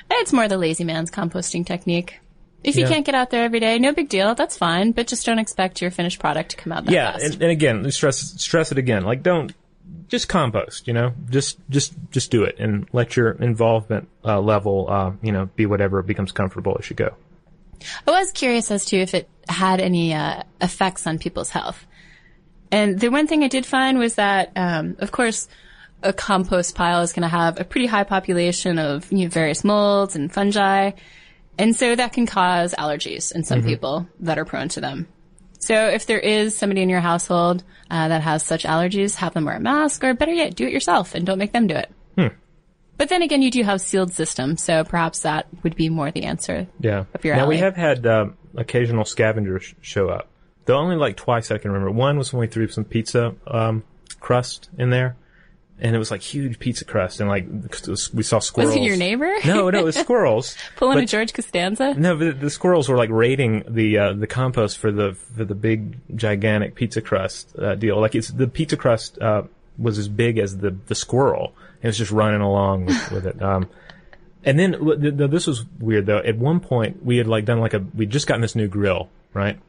It's 0.10 0.34
more 0.34 0.48
the 0.48 0.58
lazy 0.58 0.84
man's 0.84 1.12
composting 1.12 1.66
technique. 1.66 2.20
If 2.64 2.76
you 2.76 2.82
Yeah. 2.84 2.90
can't 2.90 3.06
get 3.06 3.14
out 3.14 3.30
there 3.30 3.44
every 3.44 3.60
day, 3.60 3.78
no 3.78 3.92
big 3.94 4.10
deal. 4.10 4.34
That's 4.34 4.58
fine. 4.58 4.92
But 4.92 5.06
just 5.06 5.24
don't 5.26 5.38
expect 5.38 5.82
your 5.84 5.92
finished 5.92 6.18
product 6.20 6.50
to 6.52 6.58
come 6.58 6.74
out 6.74 6.86
that 6.86 6.92
yeah, 6.92 7.12
fast. 7.12 7.24
and, 7.26 7.42
and 7.44 7.52
again, 7.52 7.92
stress 7.92 8.18
stress 8.42 8.72
it 8.72 8.80
again. 8.80 9.04
Like, 9.04 9.22
don't 9.22 9.54
just 10.08 10.28
compost. 10.30 10.88
You 10.88 10.94
know, 10.94 11.14
just 11.30 11.58
just 11.70 11.94
just 12.12 12.32
do 12.32 12.44
it 12.44 12.58
and 12.60 12.88
let 12.94 13.16
your 13.16 13.32
involvement 13.32 14.08
uh, 14.24 14.40
level, 14.40 14.88
uh, 14.90 15.12
you 15.22 15.32
know, 15.32 15.48
be 15.56 15.66
whatever 15.66 16.02
becomes 16.02 16.32
comfortable 16.32 16.78
as 16.80 16.90
you 16.90 16.96
go. 16.96 17.16
I 18.08 18.12
was 18.12 18.32
curious 18.32 18.72
as 18.72 18.86
to 18.86 18.98
if 18.98 19.14
it 19.14 19.30
had 19.48 19.80
any 19.80 20.14
uh, 20.14 20.44
effects 20.62 21.06
on 21.08 21.20
people's 21.20 21.50
health. 21.50 21.86
And 22.72 23.00
the 23.00 23.10
one 23.10 23.28
thing 23.28 23.44
I 23.44 23.48
did 23.48 23.66
find 23.66 24.00
was 24.00 24.16
that, 24.16 24.52
um, 24.56 24.98
of 25.00 25.12
course, 25.12 25.48
a 26.02 26.14
compost 26.14 26.76
pile 26.76 27.02
is 27.02 27.14
going 27.14 27.24
to 27.24 27.28
have 27.28 27.60
a 27.60 27.64
pretty 27.64 27.86
high 27.86 28.04
population 28.04 28.80
of 28.80 29.12
you 29.12 29.26
know, 29.26 29.30
various 29.30 29.64
molds 29.64 30.16
and 30.16 30.32
fungi. 30.32 30.92
And 31.58 31.76
so 31.76 31.96
that 31.96 32.14
can 32.14 32.26
cause 32.26 32.74
allergies 32.78 33.34
in 33.34 33.44
some 33.44 33.64
people 33.64 34.08
that 34.22 34.38
are 34.38 34.46
prone 34.46 34.68
to 34.70 34.82
them. 34.82 35.08
So 35.60 35.88
if 35.88 36.06
there 36.06 36.20
is 36.20 36.56
somebody 36.56 36.82
in 36.82 36.90
your 36.90 37.00
household 37.00 37.64
uh, 37.90 38.08
that 38.08 38.22
has 38.22 38.44
such 38.44 38.64
allergies, 38.64 39.16
have 39.16 39.34
them 39.34 39.46
wear 39.46 39.56
a 39.56 39.60
mask, 39.60 40.04
or 40.04 40.14
better 40.14 40.34
yet, 40.34 40.56
do 40.56 40.66
it 40.66 40.74
yourself 40.74 41.16
and 41.16 41.26
don't 41.26 41.40
make 41.40 41.52
them 41.54 41.68
do 41.68 41.76
it. 41.76 41.92
But 42.98 43.10
then 43.10 43.22
again, 43.22 43.42
you 43.42 43.52
do 43.52 43.64
have 43.64 43.82
sealed 43.82 44.14
systems, 44.14 44.64
so 44.64 44.84
perhaps 44.84 45.22
that 45.22 45.48
would 45.64 45.76
be 45.76 45.90
more 45.90 46.12
the 46.12 46.24
answer. 46.24 46.68
Yeah. 46.80 47.06
Up 47.14 47.26
your 47.26 47.36
now 47.36 47.48
we 47.48 47.58
have 47.58 47.76
had 47.76 48.06
uh, 48.06 48.28
occasional 48.56 49.06
scavengers 49.06 49.74
show 49.82 50.08
up. 50.10 50.30
Though 50.66 50.78
only 50.78 50.96
like 50.96 51.18
twice 51.18 51.52
I 51.52 51.58
can 51.58 51.72
remember. 51.72 51.92
One 51.92 52.18
was 52.18 52.32
when 52.32 52.40
we 52.40 52.48
threw 52.48 52.68
some 52.68 52.86
pizza 52.86 53.36
um, 53.48 53.84
crust 54.20 54.70
in 54.78 54.90
there, 54.90 55.18
and 55.80 55.96
it 55.96 56.00
was 56.00 56.10
like 56.10 56.22
huge 56.22 56.60
pizza 56.60 56.86
crust, 56.86 57.20
and 57.20 57.30
like 57.30 57.48
we 58.14 58.24
saw 58.24 58.40
squirrels. 58.40 58.74
Was 58.74 58.76
it 58.78 58.84
your 58.84 58.96
neighbor? 58.96 59.34
No, 59.46 59.70
no, 59.70 59.80
it 59.80 59.84
was 59.84 59.96
squirrels. 60.00 60.56
Pulling 60.78 61.00
a 61.00 61.06
George 61.06 61.34
Costanza? 61.34 61.94
No, 61.96 62.16
but 62.16 62.40
the 62.40 62.50
squirrels 62.50 62.88
were 62.88 62.98
like 62.98 63.10
raiding 63.10 63.64
the 63.68 63.98
uh, 63.98 64.14
the 64.14 64.28
compost 64.28 64.78
for 64.78 64.92
the 64.92 65.14
for 65.36 65.44
the 65.44 65.56
big 65.56 65.98
gigantic 66.16 66.76
pizza 66.76 67.02
crust 67.02 67.58
uh, 67.60 67.76
deal. 67.76 68.00
Like 68.00 68.16
it's 68.16 68.30
the 68.30 68.48
pizza 68.48 68.78
crust 68.78 69.20
uh, 69.20 69.44
was 69.78 69.98
as 69.98 70.08
big 70.08 70.38
as 70.38 70.58
the 70.58 70.72
the 70.88 70.96
squirrel. 70.96 71.54
It 71.82 71.88
was 71.88 71.98
just 71.98 72.12
running 72.12 72.42
along 72.42 72.86
with, 72.86 73.12
with 73.12 73.28
it. 73.28 73.42
Um, 73.42 73.70
and 74.44 74.58
then 74.58 74.72
w- 74.72 75.00
th- 75.00 75.18
th- 75.18 75.30
this 75.30 75.46
was 75.46 75.66
weird 75.80 76.06
though. 76.06 76.20
At 76.20 76.38
one 76.38 76.62
point, 76.62 77.04
we 77.04 77.18
had 77.18 77.28
like 77.28 77.46
done 77.46 77.60
like 77.60 77.74
a 77.74 77.80
we'd 77.80 78.10
just 78.12 78.28
gotten 78.28 78.42
this 78.42 78.56
new 78.56 78.68
grill, 78.68 79.10
right? 79.34 79.60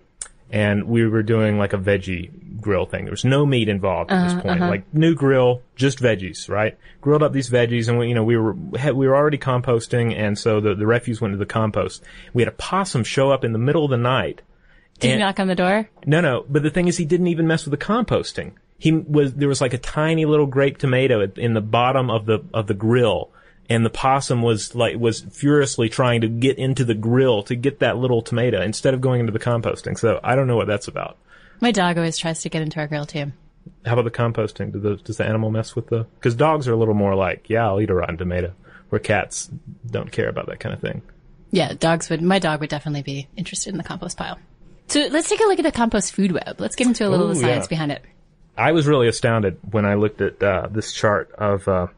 and 0.51 0.85
we 0.85 1.07
were 1.07 1.23
doing 1.23 1.59
like 1.59 1.73
a 1.73 1.77
veggie 1.77 2.31
grill 2.67 2.85
thing. 2.87 3.05
There 3.07 3.13
was 3.19 3.25
no 3.25 3.47
meat 3.47 3.69
involved 3.69 4.11
at 4.11 4.17
Uh-huh, 4.19 4.35
this 4.35 4.43
point. 4.43 4.61
Like 4.61 4.85
new 4.93 5.15
grill, 5.15 5.63
just 5.77 6.01
veggies, 6.01 6.49
right? 6.49 6.77
Grilled 7.01 7.23
up 7.23 7.33
these 7.33 7.49
veggies, 7.49 7.89
and 7.89 7.99
we, 7.99 8.09
you 8.09 8.15
know, 8.15 8.25
we 8.25 8.37
were 8.37 8.53
we 8.53 9.07
were 9.09 9.17
already 9.17 9.39
composting, 9.39 10.15
and 10.15 10.39
so 10.39 10.61
the 10.61 10.75
the 10.75 10.87
refuse 10.87 11.21
went 11.21 11.33
to 11.33 11.39
the 11.39 11.47
compost. 11.47 12.03
We 12.35 12.43
had 12.43 12.49
a 12.49 12.57
possum 12.57 13.05
show 13.05 13.31
up 13.31 13.45
in 13.45 13.53
the 13.53 13.59
middle 13.59 13.85
of 13.85 13.91
the 13.91 13.97
night. 13.97 14.43
Did 14.99 15.09
you 15.09 15.13
and- 15.15 15.21
knock 15.21 15.39
on 15.41 15.47
the 15.49 15.55
door? 15.55 15.89
No, 16.05 16.21
no. 16.21 16.45
But 16.49 16.63
the 16.63 16.71
thing 16.71 16.89
is, 16.89 16.97
he 16.97 17.05
didn't 17.05 17.29
even 17.29 17.47
mess 17.47 17.65
with 17.67 17.79
the 17.79 17.85
composting. 17.85 18.53
He 18.79 18.93
was 18.93 19.35
there 19.35 19.49
was 19.49 19.61
like 19.63 19.73
a 19.75 19.79
tiny 19.79 20.25
little 20.27 20.47
grape 20.47 20.79
tomato 20.79 21.21
in 21.37 21.55
the 21.55 21.61
bottom 21.63 22.11
of 22.11 22.27
the 22.27 22.39
of 22.53 22.67
the 22.67 22.75
grill, 22.75 23.31
and 23.71 23.85
the 23.87 23.91
possum 23.91 24.43
was 24.43 24.75
like 24.75 24.97
was 24.99 25.21
furiously 25.33 25.89
trying 25.89 26.21
to 26.23 26.29
get 26.29 26.59
into 26.59 26.85
the 26.85 26.95
grill 26.95 27.43
to 27.45 27.55
get 27.55 27.79
that 27.79 27.97
little 27.97 28.21
tomato 28.23 28.61
instead 28.61 28.93
of 28.95 29.01
going 29.01 29.21
into 29.21 29.33
the 29.33 29.39
composting. 29.39 29.99
So 29.99 30.21
I 30.23 30.35
don't 30.37 30.47
know 30.47 30.57
what 30.57 30.67
that's 30.67 30.89
about. 30.89 31.17
My 31.61 31.73
dog 31.73 31.97
always 31.97 32.19
tries 32.19 32.43
to 32.43 32.49
get 32.49 32.63
into 32.63 32.81
our 32.81 32.87
grill 32.87 33.07
too. 33.07 33.33
How 33.85 33.93
about 33.93 34.05
the 34.05 34.11
composting? 34.11 34.73
Do 34.73 34.79
the, 34.79 34.97
does 34.97 35.17
the 35.17 35.25
animal 35.25 35.51
mess 35.51 35.75
with 35.75 35.89
the? 35.89 36.07
Because 36.15 36.35
dogs 36.35 36.69
are 36.69 36.73
a 36.73 36.77
little 36.77 36.95
more 36.95 37.15
like, 37.15 37.49
yeah, 37.49 37.67
I'll 37.67 37.81
eat 37.81 37.91
a 37.91 37.95
rotten 37.95 38.17
tomato, 38.17 38.53
where 38.91 38.99
cats 38.99 39.51
don't 39.91 40.13
care 40.13 40.29
about 40.29 40.47
that 40.47 40.61
kind 40.61 40.75
of 40.75 40.81
thing. 40.81 41.03
Yeah, 41.51 41.75
dogs 41.75 42.11
would. 42.11 42.23
My 42.23 42.39
dog 42.39 42.61
would 42.61 42.71
definitely 42.71 43.03
be 43.03 43.29
interested 43.37 43.71
in 43.71 43.79
the 43.79 43.85
compost 43.85 44.17
pile. 44.17 44.39
So 44.89 45.09
let's 45.11 45.29
take 45.29 45.41
a 45.41 45.45
look 45.45 45.59
at 45.59 45.65
the 45.65 45.73
compost 45.73 46.13
food 46.13 46.33
web. 46.33 46.61
Let's 46.61 46.77
get 46.77 46.87
into 46.87 47.07
a 47.07 47.11
little 47.11 47.29
of 47.31 47.35
the 47.35 47.41
Ooh, 47.41 47.43
science 47.43 47.65
yeah. 47.67 47.69
behind 47.69 47.93
it. 47.93 48.03
I 48.57 48.73
was 48.73 48.87
really 48.87 49.09
astounded 49.09 49.59
when 49.71 49.85
I 49.85 49.95
looked 49.95 50.21
at 50.21 50.43
uh, 50.43 50.69
this 50.71 50.93
chart 50.93 51.33
of 51.33 51.67
uh, 51.69 51.89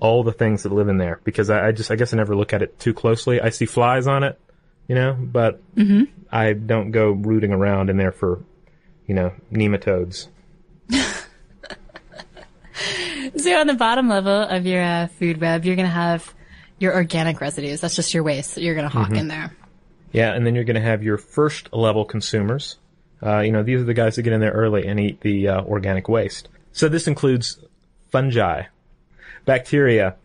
all 0.00 0.24
the 0.24 0.32
things 0.32 0.62
that 0.62 0.72
live 0.72 0.88
in 0.88 0.98
there 0.98 1.20
because 1.24 1.50
I, 1.50 1.68
I 1.68 1.72
just 1.72 1.90
I 1.90 1.96
guess 1.96 2.12
I 2.12 2.16
never 2.16 2.34
look 2.34 2.52
at 2.52 2.62
it 2.62 2.78
too 2.78 2.94
closely. 2.94 3.40
I 3.40 3.50
see 3.50 3.66
flies 3.66 4.06
on 4.06 4.24
it, 4.24 4.40
you 4.88 4.94
know, 4.94 5.16
but 5.18 5.60
I 6.32 6.54
don't 6.54 6.90
go 6.90 7.10
rooting 7.10 7.52
around 7.52 7.90
in 7.90 7.96
there 7.98 8.12
for, 8.12 8.42
you 9.10 9.14
know, 9.14 9.32
nematodes. 9.52 10.28
So 13.36 13.58
on 13.58 13.66
the 13.66 13.74
bottom 13.74 14.08
level 14.08 14.32
of 14.32 14.66
your 14.66 14.82
uh, 14.82 15.06
food 15.06 15.40
web, 15.40 15.64
you're 15.64 15.76
going 15.76 15.88
to 15.88 15.92
have 15.92 16.34
your 16.78 16.94
organic 16.94 17.40
residues. 17.40 17.80
That's 17.80 17.94
just 17.94 18.14
your 18.14 18.22
waste 18.22 18.54
that 18.54 18.62
you're 18.62 18.74
going 18.74 18.88
to 18.88 18.92
hawk 18.92 19.12
in 19.12 19.28
there. 19.28 19.54
Yeah, 20.12 20.32
and 20.34 20.46
then 20.46 20.54
you're 20.54 20.64
going 20.64 20.76
to 20.76 20.80
have 20.80 21.02
your 21.02 21.18
first 21.18 21.72
level 21.72 22.04
consumers. 22.04 22.78
Uh, 23.22 23.40
you 23.40 23.52
know, 23.52 23.62
these 23.62 23.80
are 23.80 23.84
the 23.84 23.94
guys 23.94 24.16
that 24.16 24.22
get 24.22 24.32
in 24.32 24.40
there 24.40 24.52
early 24.52 24.86
and 24.86 24.98
eat 24.98 25.20
the 25.20 25.48
uh, 25.48 25.62
organic 25.62 26.08
waste. 26.08 26.48
So 26.72 26.88
this 26.88 27.06
includes 27.06 27.58
fungi, 28.10 28.64
bacteria, 29.44 30.16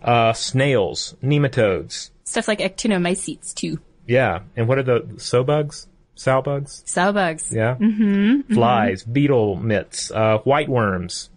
uh, 0.00 0.32
snails, 0.32 1.16
nematodes. 1.22 2.10
Stuff 2.24 2.46
like 2.46 2.60
actinomycetes 2.60 3.52
too. 3.52 3.80
Yeah, 4.06 4.40
and 4.56 4.68
what 4.68 4.78
are 4.78 4.84
the 4.84 5.16
sow 5.18 5.42
bugs? 5.42 5.88
Sow 6.14 6.42
bugs? 6.42 6.82
Sow 6.86 7.12
bugs. 7.12 7.52
Yeah. 7.52 7.76
Mm-hmm. 7.76 8.54
Flies, 8.54 9.02
beetle 9.02 9.56
mites, 9.56 10.10
uh, 10.10 10.38
white 10.38 10.68
worms, 10.68 11.30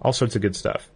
all 0.00 0.12
sorts 0.12 0.34
of 0.36 0.42
good 0.42 0.56
stuff. 0.56 0.90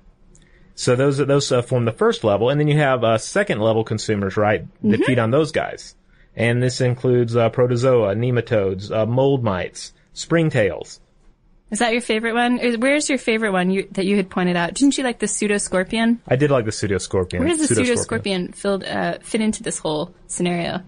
So 0.75 0.95
those 0.95 1.19
those 1.19 1.51
uh, 1.51 1.63
form 1.63 1.87
the 1.87 1.93
first 1.93 2.23
level, 2.23 2.51
and 2.51 2.61
then 2.61 2.69
you 2.69 2.77
have 2.79 3.03
uh, 3.03 3.19
second 3.19 3.61
level 3.61 3.83
consumers, 3.83 4.37
right? 4.37 4.67
That 4.83 5.05
feed 5.05 5.19
on 5.19 5.31
those 5.31 5.51
guys, 5.51 5.95
and 6.35 6.63
this 6.63 6.83
includes 6.83 7.35
uh, 7.35 7.49
protozoa, 7.49 8.15
nematodes, 8.15 8.91
uh, 8.91 9.07
mold 9.07 9.43
mites, 9.43 9.95
springtails. 10.15 11.01
Is 11.71 11.81
that 11.81 11.93
your 11.93 12.03
favorite 12.03 12.35
one? 12.35 12.59
Where's 12.79 13.09
your 13.09 13.19
favorite 13.19 13.53
one 13.53 13.71
you, 13.71 13.89
that 13.93 14.05
you 14.07 14.17
had 14.17 14.31
pointed 14.31 14.55
out? 14.57 14.75
Didn't 14.75 14.99
you 14.99 15.03
like 15.03 15.19
the 15.19 15.27
pseudoscorpion? 15.27 16.19
I 16.29 16.37
did 16.37 16.51
like 16.51 16.65
the 16.65 16.71
pseudoscorpion. 16.71 17.41
Where 17.41 17.49
does 17.49 17.69
the 17.69 17.75
pseudoscorpion. 17.75 18.51
pseudoscorpion 18.51 18.55
filled, 18.55 18.85
uh, 18.85 19.19
fit 19.23 19.41
into 19.41 19.65
this 19.65 19.79
whole 19.79 20.15
scenario? 20.29 20.83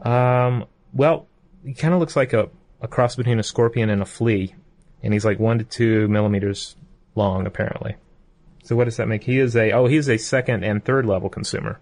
Um, 0.00 0.64
well, 0.92 1.28
he 1.64 1.74
kind 1.74 1.94
of 1.94 2.00
looks 2.00 2.16
like 2.16 2.32
a, 2.32 2.48
a 2.80 2.88
cross 2.88 3.16
between 3.16 3.38
a 3.38 3.42
scorpion 3.42 3.90
and 3.90 4.02
a 4.02 4.06
flea, 4.06 4.54
and 5.02 5.12
he's 5.12 5.24
like 5.24 5.38
one 5.38 5.58
to 5.58 5.64
two 5.64 6.08
millimeters 6.08 6.76
long, 7.14 7.46
apparently. 7.46 7.96
So 8.64 8.76
what 8.76 8.84
does 8.84 8.96
that 8.98 9.08
make? 9.08 9.24
He 9.24 9.38
is 9.38 9.56
a 9.56 9.72
oh, 9.72 9.86
he's 9.86 10.08
a 10.08 10.16
second 10.16 10.64
and 10.64 10.84
third 10.84 11.06
level 11.06 11.28
consumer. 11.28 11.80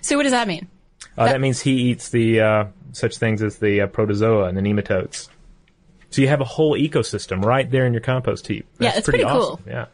So 0.00 0.16
what 0.16 0.22
does 0.22 0.32
that 0.32 0.48
mean? 0.48 0.68
Uh, 1.16 1.26
that 1.26 1.40
means 1.40 1.60
he 1.60 1.72
eats 1.72 2.08
the 2.08 2.40
uh, 2.40 2.64
such 2.92 3.18
things 3.18 3.42
as 3.42 3.58
the 3.58 3.82
uh, 3.82 3.86
protozoa 3.86 4.44
and 4.44 4.56
the 4.56 4.62
nematodes. 4.62 5.28
So 6.10 6.22
you 6.22 6.28
have 6.28 6.40
a 6.40 6.44
whole 6.44 6.78
ecosystem 6.78 7.44
right 7.44 7.68
there 7.70 7.86
in 7.86 7.92
your 7.92 8.00
compost 8.00 8.46
heap. 8.46 8.66
Yeah, 8.78 8.88
That's 8.88 8.98
it's 8.98 9.08
pretty 9.08 9.24
awesome. 9.24 9.64
Yeah. 9.66 9.86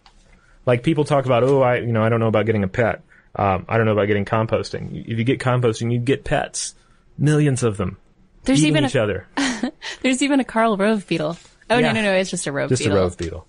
Like 0.67 0.83
people 0.83 1.05
talk 1.05 1.25
about, 1.25 1.43
oh, 1.43 1.63
I 1.63 1.77
you 1.79 1.93
know 1.93 2.03
I 2.03 2.09
don't 2.09 2.21
know 2.21 2.29
about 2.29 2.47
getting 2.47 2.65
a 2.65 2.69
pet. 2.69 3.03
Um, 3.35 3.65
I 3.69 3.77
don't 3.77 3.87
know 3.87 3.93
about 3.93 4.07
getting 4.07 4.25
composting. 4.25 5.05
If 5.07 5.19
you 5.19 5.25
get 5.25 5.39
composting, 5.39 5.93
you 5.93 5.99
get 5.99 6.25
pets, 6.25 6.75
millions 7.17 7.63
of 7.63 7.77
them, 7.77 7.97
There's 8.45 8.65
even 8.65 8.85
each 8.87 8.95
a, 8.95 9.03
other. 9.03 9.27
there's 10.03 10.23
even 10.23 10.41
a 10.41 10.45
Karl 10.45 10.77
Rove 10.77 11.07
beetle. 11.07 11.37
Oh 11.69 11.79
Yeah. 11.79 11.93
no 11.93 12.01
no 12.01 12.03
no, 12.03 12.13
it's 12.15 12.31
just 12.31 12.47
a 12.47 12.53
rove 12.53 12.69
Just 12.69 12.83
beetle. 12.83 12.97
a 12.97 13.01
rove 13.01 13.17
beetle. 13.19 13.47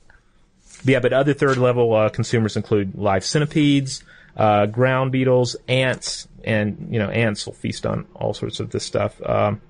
Yeah, 0.84 1.00
but 1.00 1.14
other 1.14 1.34
third 1.34 1.58
level 1.58 1.94
uh, 1.94 2.10
consumers 2.10 2.56
include 2.58 2.96
live 2.96 3.24
centipedes, 3.24 4.04
uh, 4.36 4.66
ground 4.66 5.12
beetles, 5.12 5.56
ants, 5.68 6.28
and 6.44 6.88
you 6.92 7.00
know 7.00 7.10
ants 7.10 7.46
will 7.46 7.54
feast 7.54 7.86
on 7.86 8.06
all 8.16 8.34
sorts 8.34 8.60
of 8.60 8.72
this 8.72 8.84
stuff. 8.86 9.20
Um, 9.26 9.62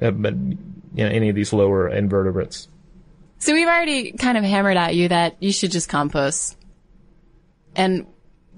uh, 0.00 0.10
but 0.10 0.34
you 0.34 0.56
know 1.04 1.08
any 1.08 1.28
of 1.28 1.34
these 1.34 1.52
lower 1.52 1.88
invertebrates. 1.88 2.68
So 3.38 3.54
we've 3.54 3.68
already 3.68 4.12
kind 4.12 4.36
of 4.36 4.42
hammered 4.44 4.76
at 4.76 4.94
you 4.96 5.08
that 5.08 5.36
you 5.40 5.52
should 5.52 5.70
just 5.70 5.88
compost. 5.88 6.56
And 7.76 8.06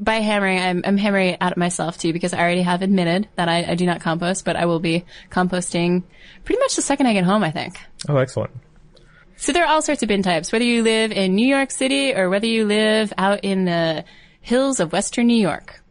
by 0.01 0.15
hammering, 0.15 0.59
I'm, 0.59 0.83
I'm 0.85 0.97
hammering 0.97 1.29
it 1.31 1.39
at 1.41 1.57
myself 1.57 1.99
too 1.99 2.13
because 2.13 2.33
I 2.33 2.41
already 2.41 2.63
have 2.63 2.83
admitted 2.83 3.29
that 3.37 3.49
I, 3.49 3.65
I 3.65 3.75
do 3.75 3.85
not 3.85 4.01
compost, 4.01 4.45
but 4.45 4.57
I 4.57 4.65
will 4.65 4.81
be 4.81 5.05
composting 5.31 6.03
pretty 6.45 6.59
much 6.59 6.75
the 6.77 6.83
second 6.83 7.07
I 7.07 7.13
get 7.13 7.25
home, 7.25 7.45
I 7.45 7.51
think. 7.51 7.79
Oh, 8.09 8.17
excellent. 8.17 8.51
So 9.37 9.53
there 9.53 9.65
are 9.65 9.73
all 9.73 9.83
sorts 9.83 10.03
of 10.03 10.09
bin 10.09 10.23
types, 10.23 10.53
whether 10.53 10.65
you 10.65 10.83
live 10.83 11.13
in 11.13 11.35
New 11.35 11.47
York 11.47 11.71
City 11.71 12.15
or 12.15 12.29
whether 12.31 12.47
you 12.47 12.67
live 12.67 13.13
out 13.17 13.41
in 13.43 13.67
the 13.67 14.05
hills 14.41 14.81
of 14.81 14.93
Western 14.93 15.27
New 15.27 15.41
York. 15.41 15.83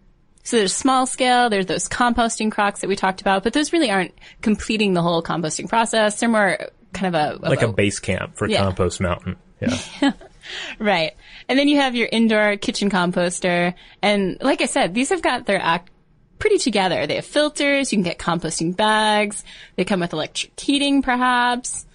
So 0.44 0.58
there's 0.58 0.74
small 0.74 1.06
scale, 1.06 1.50
there's 1.50 1.68
those 1.68 1.88
composting 1.88 2.52
crocks 2.52 2.82
that 2.82 2.88
we 2.88 2.96
talked 2.96 3.22
about, 3.22 3.44
but 3.44 3.54
those 3.54 3.72
really 3.72 3.92
aren't 3.92 4.14
completing 4.42 4.94
the 4.94 5.02
whole 5.04 5.22
composting 5.22 5.70
process. 5.70 6.20
They're 6.20 6.30
more 6.30 6.58
kind 6.94 7.16
of 7.16 7.22
a, 7.22 7.36
of 7.36 7.42
Like 7.42 7.62
a 7.62 7.72
base 7.72 8.00
camp 8.00 8.38
for 8.38 8.48
Yeah. 8.48 8.64
Compost 8.64 9.00
Mountain. 9.00 9.36
Yeah. 9.62 9.78
Right. 10.80 11.14
And 11.48 11.58
then 11.58 11.68
you 11.68 11.78
have 11.78 11.96
your 11.96 12.08
indoor 12.12 12.58
kitchen 12.58 12.90
composter. 12.90 13.74
And 14.02 14.38
like 14.42 14.62
I 14.62 14.66
said, 14.66 14.94
these 14.94 15.10
have 15.10 15.22
got 15.22 15.46
their 15.46 15.60
act 15.60 15.90
pretty 16.38 16.58
together. 16.58 17.06
They 17.06 17.16
have 17.16 17.26
filters. 17.26 17.92
You 17.92 17.98
can 17.98 18.04
get 18.04 18.18
composting 18.18 18.76
bags. 18.76 19.44
They 19.76 19.86
come 19.86 20.00
with 20.00 20.14
electric 20.14 20.58
heating, 20.60 21.02
perhaps. 21.02 21.86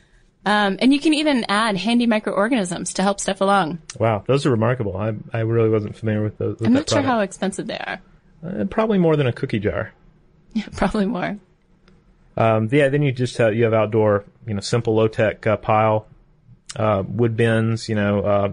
Um, 0.46 0.76
and 0.80 0.92
you 0.92 1.00
can 1.00 1.14
even 1.14 1.46
add 1.48 1.76
handy 1.76 2.06
microorganisms 2.06 2.94
to 2.94 3.02
help 3.02 3.18
stuff 3.18 3.40
along. 3.40 3.78
wow, 3.98 4.22
those 4.26 4.44
are 4.44 4.50
remarkable. 4.50 4.94
I 4.96 5.14
I 5.32 5.40
really 5.40 5.70
wasn't 5.70 5.96
familiar 5.96 6.22
with 6.22 6.36
those. 6.36 6.58
With 6.58 6.66
I'm 6.66 6.74
not 6.74 6.90
sure 6.90 7.00
how 7.00 7.20
expensive 7.20 7.66
they 7.66 7.78
are. 7.78 8.00
Uh, 8.46 8.64
probably 8.64 8.98
more 8.98 9.16
than 9.16 9.26
a 9.26 9.32
cookie 9.32 9.58
jar. 9.60 9.92
Yeah, 10.56 10.66
probably 10.76 11.06
more. 11.06 11.36
Um, 12.36 12.68
yeah, 12.70 12.88
then 12.88 13.02
you 13.02 13.10
just 13.10 13.36
have, 13.38 13.54
you 13.56 13.64
have 13.64 13.74
outdoor, 13.74 14.24
you 14.46 14.54
know, 14.54 14.60
simple 14.60 14.94
low 14.94 15.08
tech 15.08 15.44
uh, 15.48 15.56
pile, 15.56 16.06
uh, 16.76 17.02
wood 17.06 17.37
bins, 17.37 17.88
you 17.88 17.94
know, 17.94 18.20
uh, 18.20 18.52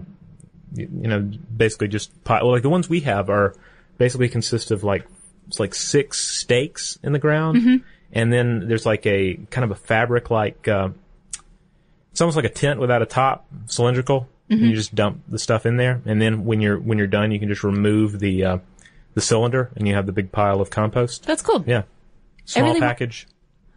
you, 0.74 0.88
you 1.02 1.08
know, 1.08 1.30
basically 1.54 1.88
just 1.88 2.24
pile. 2.24 2.44
Well, 2.44 2.52
like 2.52 2.62
the 2.62 2.70
ones 2.70 2.88
we 2.88 3.00
have 3.00 3.28
are 3.30 3.54
basically 3.98 4.28
consist 4.28 4.70
of 4.70 4.84
like 4.84 5.06
it's 5.48 5.60
like 5.60 5.74
six 5.74 6.20
stakes 6.20 6.98
in 7.02 7.12
the 7.12 7.18
ground, 7.18 7.82
and 8.12 8.32
then 8.32 8.68
there's 8.68 8.86
like 8.86 9.06
a 9.06 9.34
kind 9.50 9.64
of 9.64 9.70
a 9.70 9.74
fabric 9.74 10.30
like 10.30 10.66
uh, 10.68 10.90
it's 12.10 12.20
almost 12.20 12.36
like 12.36 12.44
a 12.46 12.50
tent 12.50 12.80
without 12.80 13.02
a 13.02 13.06
top, 13.06 13.46
cylindrical. 13.66 14.28
And 14.50 14.60
you 14.60 14.74
just 14.74 14.94
dump 14.94 15.22
the 15.28 15.38
stuff 15.38 15.64
in 15.64 15.78
there, 15.78 16.02
and 16.04 16.20
then 16.20 16.44
when 16.44 16.60
you're 16.60 16.78
when 16.78 16.98
you're 16.98 17.06
done, 17.06 17.32
you 17.32 17.38
can 17.38 17.48
just 17.48 17.64
remove 17.64 18.20
the 18.20 18.44
uh, 18.44 18.58
the 19.14 19.22
cylinder, 19.22 19.70
and 19.76 19.88
you 19.88 19.94
have 19.94 20.04
the 20.04 20.12
big 20.12 20.30
pile 20.30 20.60
of 20.60 20.68
compost. 20.68 21.24
That's 21.24 21.40
cool. 21.40 21.64
Yeah, 21.66 21.84
small 22.44 22.66
really 22.66 22.80
package. 22.80 23.26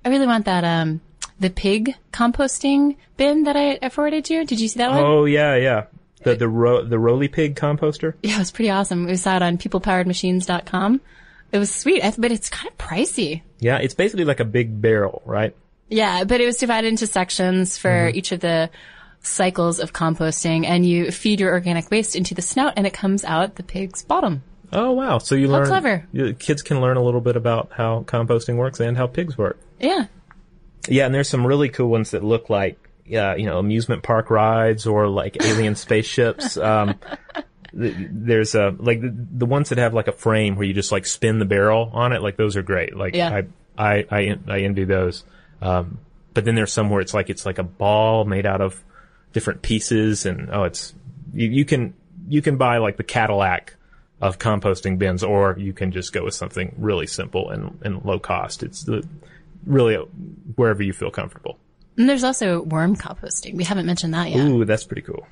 I 0.04 0.10
really 0.10 0.28
want 0.28 0.44
that, 0.46 0.66
um, 0.66 1.00
the 1.40 1.50
pig 1.50 1.96
composting 2.12 2.98
bin 3.18 3.44
that 3.44 3.56
I, 3.56 3.90
forwarded 3.90 4.30
you. 4.30 4.46
Did 4.46 4.60
you 4.60 4.68
see 4.68 4.80
that 4.80 4.92
one? 4.92 5.04
Oh 5.04 5.26
yeah, 5.26 5.56
yeah. 5.56 5.86
The 6.24 6.36
the 6.36 6.50
ro- 6.50 6.84
the 6.84 6.98
Roly 6.98 7.28
Pig 7.28 7.56
composter. 7.56 8.14
Yeah, 8.24 8.36
it 8.36 8.40
was 8.40 8.52
pretty 8.52 8.72
awesome. 8.72 9.06
We 9.06 9.16
saw 9.16 9.36
it 9.36 9.42
on 9.42 9.58
peoplepoweredmachines.com. 9.58 11.02
It 11.52 11.60
was 11.60 11.74
sweet, 11.74 12.04
but 12.18 12.32
it's 12.32 12.50
kind 12.50 12.68
of 12.68 12.78
pricey. 12.78 13.44
Yeah, 13.60 13.78
it's 13.78 13.94
basically 13.94 14.26
like 14.26 14.40
a 14.40 14.46
big 14.46 14.82
barrel, 14.82 15.22
right? 15.26 15.56
Yeah, 15.88 16.24
but 16.24 16.42
it 16.42 16.46
was 16.46 16.58
divided 16.58 16.88
into 16.88 17.08
sections 17.08 17.78
for 17.78 17.90
mm-hmm. 17.90 18.18
each 18.18 18.32
of 18.32 18.40
the 18.40 18.70
cycles 19.22 19.80
of 19.80 19.94
composting, 19.94 20.66
and 20.66 20.86
you 20.86 21.12
feed 21.12 21.40
your 21.40 21.52
organic 21.52 21.92
waste 21.92 22.16
into 22.16 22.34
the 22.34 22.42
snout, 22.42 22.74
and 22.76 22.88
it 22.88 22.94
comes 22.94 23.24
out 23.24 23.56
the 23.56 23.64
pig's 23.64 24.04
bottom. 24.04 24.44
Oh 24.74 24.92
wow! 24.92 25.20
So 25.20 25.36
you 25.36 25.48
learn. 25.48 25.68
clever. 25.68 26.08
Kids 26.40 26.62
can 26.62 26.82
learn 26.82 26.98
a 26.98 27.04
little 27.04 27.22
bit 27.22 27.36
about 27.36 27.72
how 27.72 28.04
composting 28.08 28.58
works 28.58 28.80
and 28.80 28.98
how 28.98 29.08
pigs 29.08 29.38
work. 29.38 29.60
Yeah. 29.80 30.08
Yeah, 30.88 31.06
and 31.06 31.14
there's 31.14 31.30
some 31.30 31.46
really 31.46 31.70
cool 31.70 31.90
ones 31.90 32.12
that 32.12 32.24
look 32.24 32.50
like, 32.50 32.78
uh, 33.14 33.36
you 33.36 33.46
know, 33.46 33.60
amusement 33.60 34.04
park 34.04 34.30
rides 34.30 34.88
or 34.88 35.08
like 35.08 35.44
alien 35.44 35.76
spaceships. 35.76 36.58
Um, 36.58 37.00
there's 37.74 38.56
uh, 38.56 38.72
like 38.78 39.02
the, 39.02 39.14
the 39.32 39.46
ones 39.46 39.70
that 39.70 39.78
have 39.78 39.94
like 39.94 40.08
a 40.08 40.14
frame 40.14 40.56
where 40.56 40.66
you 40.66 40.74
just 40.74 40.92
like 40.92 41.06
spin 41.06 41.40
the 41.40 41.46
barrel 41.46 41.90
on 41.94 42.14
it. 42.14 42.22
Like 42.22 42.38
those 42.38 42.56
are 42.56 42.64
great. 42.64 42.96
Like 42.96 43.16
Yeah. 43.16 43.42
I, 43.78 43.98
I, 43.98 44.06
I, 44.10 44.36
I 44.48 44.60
envy 44.62 44.86
those. 44.86 45.24
Um, 45.62 46.00
but 46.34 46.46
then 46.46 46.56
there's 46.56 46.72
some 46.72 46.90
where 46.90 47.02
it's 47.02 47.14
like 47.14 47.30
it's 47.30 47.46
like 47.46 47.58
a 47.58 47.64
ball 47.64 48.26
made 48.26 48.46
out 48.46 48.62
of 48.62 48.84
different 49.34 49.62
pieces, 49.62 50.26
and 50.26 50.50
oh, 50.52 50.64
it's 50.64 50.94
you, 51.34 51.50
you 51.50 51.66
can 51.66 51.94
you 52.28 52.42
can 52.42 52.58
buy 52.58 52.78
like 52.78 52.98
the 52.98 53.04
Cadillac 53.04 53.76
of 54.22 54.38
composting 54.38 54.98
bins, 54.98 55.24
or 55.24 55.56
you 55.58 55.74
can 55.74 55.92
just 55.92 56.14
go 56.14 56.24
with 56.24 56.34
something 56.34 56.76
really 56.78 57.08
simple 57.08 57.50
and, 57.50 57.80
and 57.84 58.04
low 58.06 58.20
cost. 58.20 58.64
It's 58.64 58.84
the 58.84 59.08
really 59.66 59.96
wherever 60.56 60.84
you 60.84 60.94
feel 60.94 61.12
comfortable. 61.12 61.58
And 61.98 62.10
there's 62.10 62.24
also 62.24 62.62
worm 62.62 62.96
composting. 62.96 63.56
We 63.56 63.64
haven't 63.64 63.86
mentioned 63.86 64.14
that 64.14 64.30
yet. 64.32 64.46
Ooh, 64.48 64.66
that's 64.66 64.84
pretty 64.84 65.02
cool. 65.02 65.28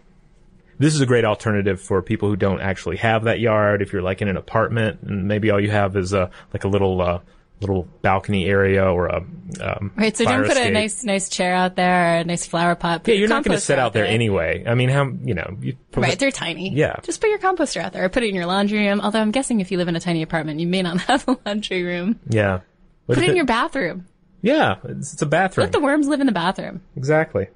This 0.79 0.95
is 0.95 1.01
a 1.01 1.05
great 1.05 1.25
alternative 1.25 1.79
for 1.81 2.01
people 2.01 2.29
who 2.29 2.35
don't 2.35 2.59
actually 2.61 2.97
have 2.97 3.25
that 3.25 3.39
yard. 3.39 3.81
If 3.81 3.93
you're 3.93 4.01
like 4.01 4.21
in 4.21 4.27
an 4.27 4.37
apartment 4.37 5.01
and 5.03 5.27
maybe 5.27 5.51
all 5.51 5.59
you 5.59 5.69
have 5.71 5.95
is 5.95 6.13
a 6.13 6.31
like 6.53 6.63
a 6.63 6.67
little 6.67 6.99
uh, 7.01 7.19
little 7.61 7.87
balcony 8.01 8.45
area 8.45 8.83
or 8.85 9.07
a 9.07 9.17
um, 9.61 9.91
Right, 9.95 10.15
so 10.17 10.25
don't 10.25 10.45
put 10.47 10.57
a 10.57 10.71
nice, 10.71 11.03
nice 11.03 11.29
chair 11.29 11.53
out 11.53 11.75
there 11.75 12.15
or 12.15 12.17
a 12.21 12.23
nice 12.23 12.45
flower 12.45 12.75
pot. 12.75 13.03
Put 13.03 13.13
Yeah, 13.13 13.19
you're 13.19 13.29
not 13.29 13.43
going 13.43 13.55
to 13.55 13.61
sit 13.61 13.77
out 13.77 13.93
there 13.93 14.03
there 14.03 14.11
anyway. 14.11 14.63
I 14.65 14.73
mean, 14.73 14.89
how 14.89 15.05
you 15.23 15.33
know? 15.35 15.57
You 15.61 15.75
Right, 15.95 16.17
they're 16.17 16.31
tiny. 16.31 16.71
Yeah. 16.73 16.95
Just 17.03 17.21
put 17.21 17.29
your 17.29 17.39
composter 17.39 17.81
out 17.81 17.93
there 17.93 18.03
or 18.05 18.09
put 18.09 18.23
it 18.23 18.29
in 18.29 18.35
your 18.35 18.47
laundry 18.47 18.87
room. 18.87 18.99
Although 18.99 19.19
I'm 19.21 19.31
guessing 19.31 19.59
if 19.61 19.71
you 19.71 19.77
live 19.77 19.87
in 19.87 19.95
a 19.95 19.99
tiny 19.99 20.21
apartment, 20.23 20.59
you 20.59 20.67
may 20.67 20.81
not 20.81 20.99
have 21.01 21.27
a 21.27 21.37
laundry 21.45 21.83
room. 21.83 22.19
yeah. 22.29 22.61
But 23.05 23.15
Put 23.15 23.23
it 23.23 23.27
in 23.29 23.31
it- 23.31 23.37
your 23.37 23.45
bathroom. 23.45 24.07
Yeah. 24.43 24.75
It's, 24.83 25.13
it's 25.13 25.21
a 25.23 25.25
bathroom. 25.25 25.65
Let 25.65 25.71
the 25.71 25.79
worms 25.79 26.07
live 26.07 26.19
in 26.19 26.27
the 26.27 26.31
bathroom. 26.33 26.81
exactly. 26.95 27.47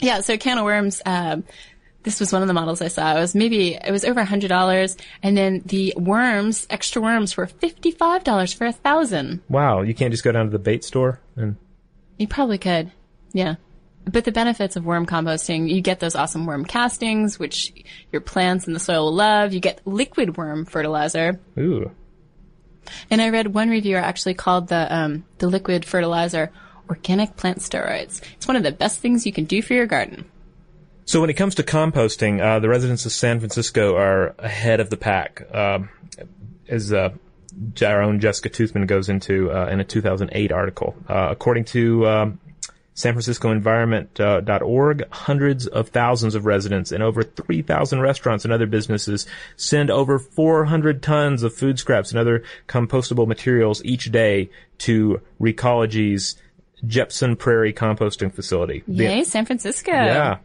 Yeah, 0.00 0.20
so 0.22 0.32
a 0.32 0.38
can 0.38 0.58
of 0.58 0.64
worms, 0.64 1.00
um, 1.06 1.44
this 2.04 2.18
was 2.20 2.32
one 2.32 2.40
of 2.40 2.48
the 2.48 2.54
models 2.54 2.80
I 2.80 2.88
saw. 2.88 3.14
It 3.16 3.20
was 3.20 3.34
maybe, 3.34 3.74
it 3.74 3.92
was 3.92 4.04
over 4.04 4.20
a 4.20 4.24
hundred 4.24 4.48
dollars. 4.48 4.96
And 5.22 5.36
then 5.36 5.60
the 5.66 5.92
worms, 5.96 6.66
extra 6.70 7.02
worms 7.02 7.36
were 7.36 7.46
$55 7.46 8.54
for 8.56 8.66
a 8.66 8.72
thousand. 8.72 9.42
Wow, 9.50 9.82
you 9.82 9.94
can't 9.94 10.10
just 10.10 10.24
go 10.24 10.32
down 10.32 10.46
to 10.46 10.50
the 10.50 10.58
bait 10.58 10.82
store 10.84 11.20
and 11.36 11.56
You 12.16 12.26
probably 12.26 12.56
could. 12.58 12.90
Yeah. 13.32 13.56
But 14.06 14.24
the 14.24 14.32
benefits 14.32 14.76
of 14.76 14.86
worm 14.86 15.04
composting, 15.04 15.68
you 15.68 15.82
get 15.82 16.00
those 16.00 16.14
awesome 16.16 16.46
worm 16.46 16.64
castings, 16.64 17.38
which 17.38 17.72
your 18.10 18.22
plants 18.22 18.66
and 18.66 18.74
the 18.74 18.80
soil 18.80 19.04
will 19.04 19.14
love. 19.14 19.52
You 19.52 19.60
get 19.60 19.86
liquid 19.86 20.38
worm 20.38 20.64
fertilizer. 20.64 21.38
ooh. 21.58 21.90
And 23.10 23.20
I 23.20 23.30
read 23.30 23.54
one 23.54 23.70
reviewer 23.70 23.98
actually 23.98 24.34
called 24.34 24.68
the, 24.68 24.94
um, 24.94 25.24
the 25.38 25.48
liquid 25.48 25.84
fertilizer 25.84 26.50
organic 26.88 27.36
plant 27.36 27.58
steroids. 27.58 28.20
It's 28.34 28.46
one 28.46 28.56
of 28.56 28.62
the 28.62 28.72
best 28.72 29.00
things 29.00 29.24
you 29.24 29.32
can 29.32 29.44
do 29.44 29.62
for 29.62 29.74
your 29.74 29.86
garden. 29.86 30.24
So 31.04 31.20
when 31.20 31.30
it 31.30 31.34
comes 31.34 31.56
to 31.56 31.62
composting, 31.62 32.40
uh, 32.40 32.58
the 32.60 32.68
residents 32.68 33.06
of 33.06 33.12
San 33.12 33.40
Francisco 33.40 33.96
are 33.96 34.34
ahead 34.38 34.80
of 34.80 34.90
the 34.90 34.96
pack. 34.96 35.42
Um, 35.52 35.88
as 36.68 36.92
uh, 36.92 37.10
our 37.84 38.02
own 38.02 38.20
Jessica 38.20 38.48
Toothman 38.48 38.86
goes 38.86 39.08
into 39.08 39.50
uh, 39.50 39.66
in 39.66 39.80
a 39.80 39.84
2008 39.84 40.52
article, 40.52 40.94
uh, 41.08 41.28
according 41.30 41.64
to 41.66 42.06
um, 42.06 42.40
San 43.00 43.14
Francisco 43.14 43.50
Environment.org, 43.50 45.08
hundreds 45.10 45.66
of 45.66 45.88
thousands 45.88 46.34
of 46.34 46.44
residents 46.44 46.92
and 46.92 47.02
over 47.02 47.22
3,000 47.22 47.98
restaurants 48.00 48.44
and 48.44 48.52
other 48.52 48.66
businesses 48.66 49.26
send 49.56 49.90
over 49.90 50.18
400 50.18 51.02
tons 51.02 51.42
of 51.42 51.54
food 51.54 51.78
scraps 51.78 52.10
and 52.10 52.20
other 52.20 52.44
compostable 52.68 53.26
materials 53.26 53.82
each 53.86 54.12
day 54.12 54.50
to 54.76 55.22
Recology's 55.40 56.36
Jepson 56.86 57.36
Prairie 57.36 57.72
composting 57.72 58.34
facility. 58.34 58.84
The- 58.86 59.24
San 59.24 59.46
Francisco. 59.46 59.92
yeah. 59.92 60.38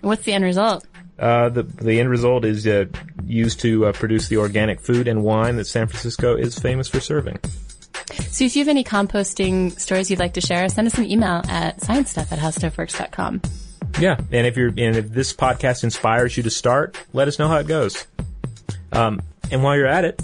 What's 0.00 0.24
the 0.24 0.32
end 0.32 0.42
result? 0.42 0.84
Uh, 1.16 1.50
the 1.50 1.62
the 1.62 2.00
end 2.00 2.10
result 2.10 2.44
is 2.44 2.66
uh, 2.66 2.86
used 3.24 3.60
to 3.60 3.86
uh, 3.86 3.92
produce 3.92 4.26
the 4.26 4.38
organic 4.38 4.80
food 4.80 5.06
and 5.06 5.22
wine 5.22 5.54
that 5.56 5.66
San 5.66 5.86
Francisco 5.86 6.34
is 6.36 6.58
famous 6.58 6.88
for 6.88 6.98
serving. 6.98 7.38
So 8.12 8.44
if 8.44 8.56
you 8.56 8.60
have 8.60 8.68
any 8.68 8.84
composting 8.84 9.78
stories 9.78 10.10
you'd 10.10 10.18
like 10.18 10.34
to 10.34 10.40
share, 10.40 10.68
send 10.68 10.86
us 10.86 10.98
an 10.98 11.10
email 11.10 11.42
at 11.48 11.78
sciencestuff 11.78 12.32
at 12.32 12.38
howstuffworks.com. 12.38 13.42
Yeah, 14.00 14.16
and 14.32 14.46
if 14.46 14.56
you're 14.56 14.68
and 14.68 14.96
if 14.96 15.10
this 15.10 15.32
podcast 15.32 15.84
inspires 15.84 16.36
you 16.36 16.42
to 16.42 16.50
start, 16.50 16.96
let 17.12 17.28
us 17.28 17.38
know 17.38 17.48
how 17.48 17.58
it 17.58 17.66
goes. 17.66 18.06
Um, 18.92 19.22
and 19.50 19.62
while 19.62 19.76
you're 19.76 19.86
at 19.86 20.04
it, 20.04 20.20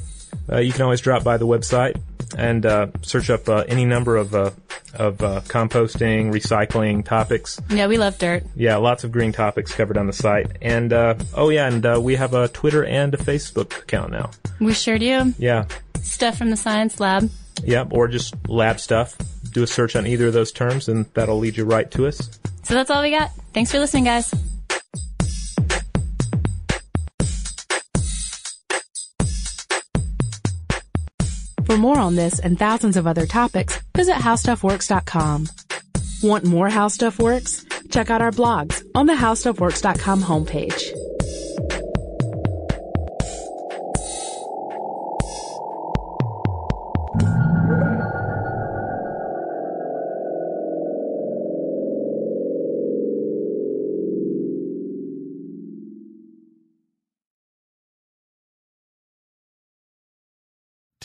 uh, 0.51 0.59
you 0.59 0.73
can 0.73 0.83
always 0.83 1.01
drop 1.01 1.23
by 1.23 1.37
the 1.37 1.47
website 1.47 2.01
and 2.37 2.67
uh, 2.67 2.89
search 3.03 3.31
up 3.31 3.49
uh, 3.49 3.65
any 3.69 3.85
number 3.85 4.17
of 4.17 4.35
uh, 4.35 4.51
of 4.95 5.23
uh, 5.23 5.41
composting, 5.43 6.33
recycling 6.33 7.05
topics. 7.05 7.61
Yeah, 7.69 7.87
we 7.87 7.97
love 7.97 8.19
dirt. 8.19 8.43
Yeah, 8.57 8.77
lots 8.77 9.05
of 9.05 9.13
green 9.13 9.31
topics 9.33 9.73
covered 9.73 9.97
on 9.97 10.07
the 10.07 10.13
site. 10.13 10.49
And 10.61 10.93
uh, 10.93 11.15
oh 11.35 11.51
yeah, 11.51 11.69
and 11.69 11.85
uh, 11.87 12.01
we 12.03 12.17
have 12.17 12.35
a 12.35 12.49
Twitter 12.49 12.85
and 12.85 13.15
a 13.15 13.19
Facebook 13.19 13.79
account 13.83 14.11
now. 14.11 14.31
We 14.59 14.75
sure 14.75 14.99
do. 14.99 15.33
Yeah, 15.39 15.67
Stuff 16.03 16.39
from 16.39 16.51
the 16.51 16.57
science 16.57 16.99
lab. 16.99 17.31
Yeah, 17.65 17.85
or 17.91 18.09
just 18.09 18.35
lab 18.49 18.81
stuff. 18.81 19.17
Do 19.53 19.63
a 19.63 19.67
search 19.67 19.97
on 19.97 20.07
either 20.07 20.29
of 20.29 20.33
those 20.33 20.53
terms, 20.53 20.89
and 20.89 21.07
that'll 21.15 21.39
lead 21.39 21.57
you 21.57 21.65
right 21.65 21.91
to 21.93 22.07
us. 22.07 22.39
So 22.63 22.75
that's 22.75 22.91
all 22.91 23.03
we 23.03 23.11
got. 23.11 23.31
Thanks 23.53 23.71
for 23.71 23.79
listening, 23.79 24.05
guys. 24.05 24.33
For 31.67 31.77
more 31.77 31.99
on 31.99 32.17
this 32.17 32.41
and 32.41 32.59
thousands 32.59 32.97
of 32.97 33.07
other 33.07 33.27
topics, 33.27 33.81
visit 33.97 34.17
howstuffworks.com. 34.17 35.47
Want 36.23 36.45
more 36.45 36.69
How 36.69 36.89
Stuff 36.89 37.21
Works? 37.21 37.65
Check 37.91 38.11
out 38.11 38.21
our 38.21 38.33
blogs 38.33 38.85
on 38.95 39.07
the 39.07 39.15
howstuffworks.com 39.15 40.23
homepage. 40.23 41.10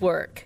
work. 0.00 0.45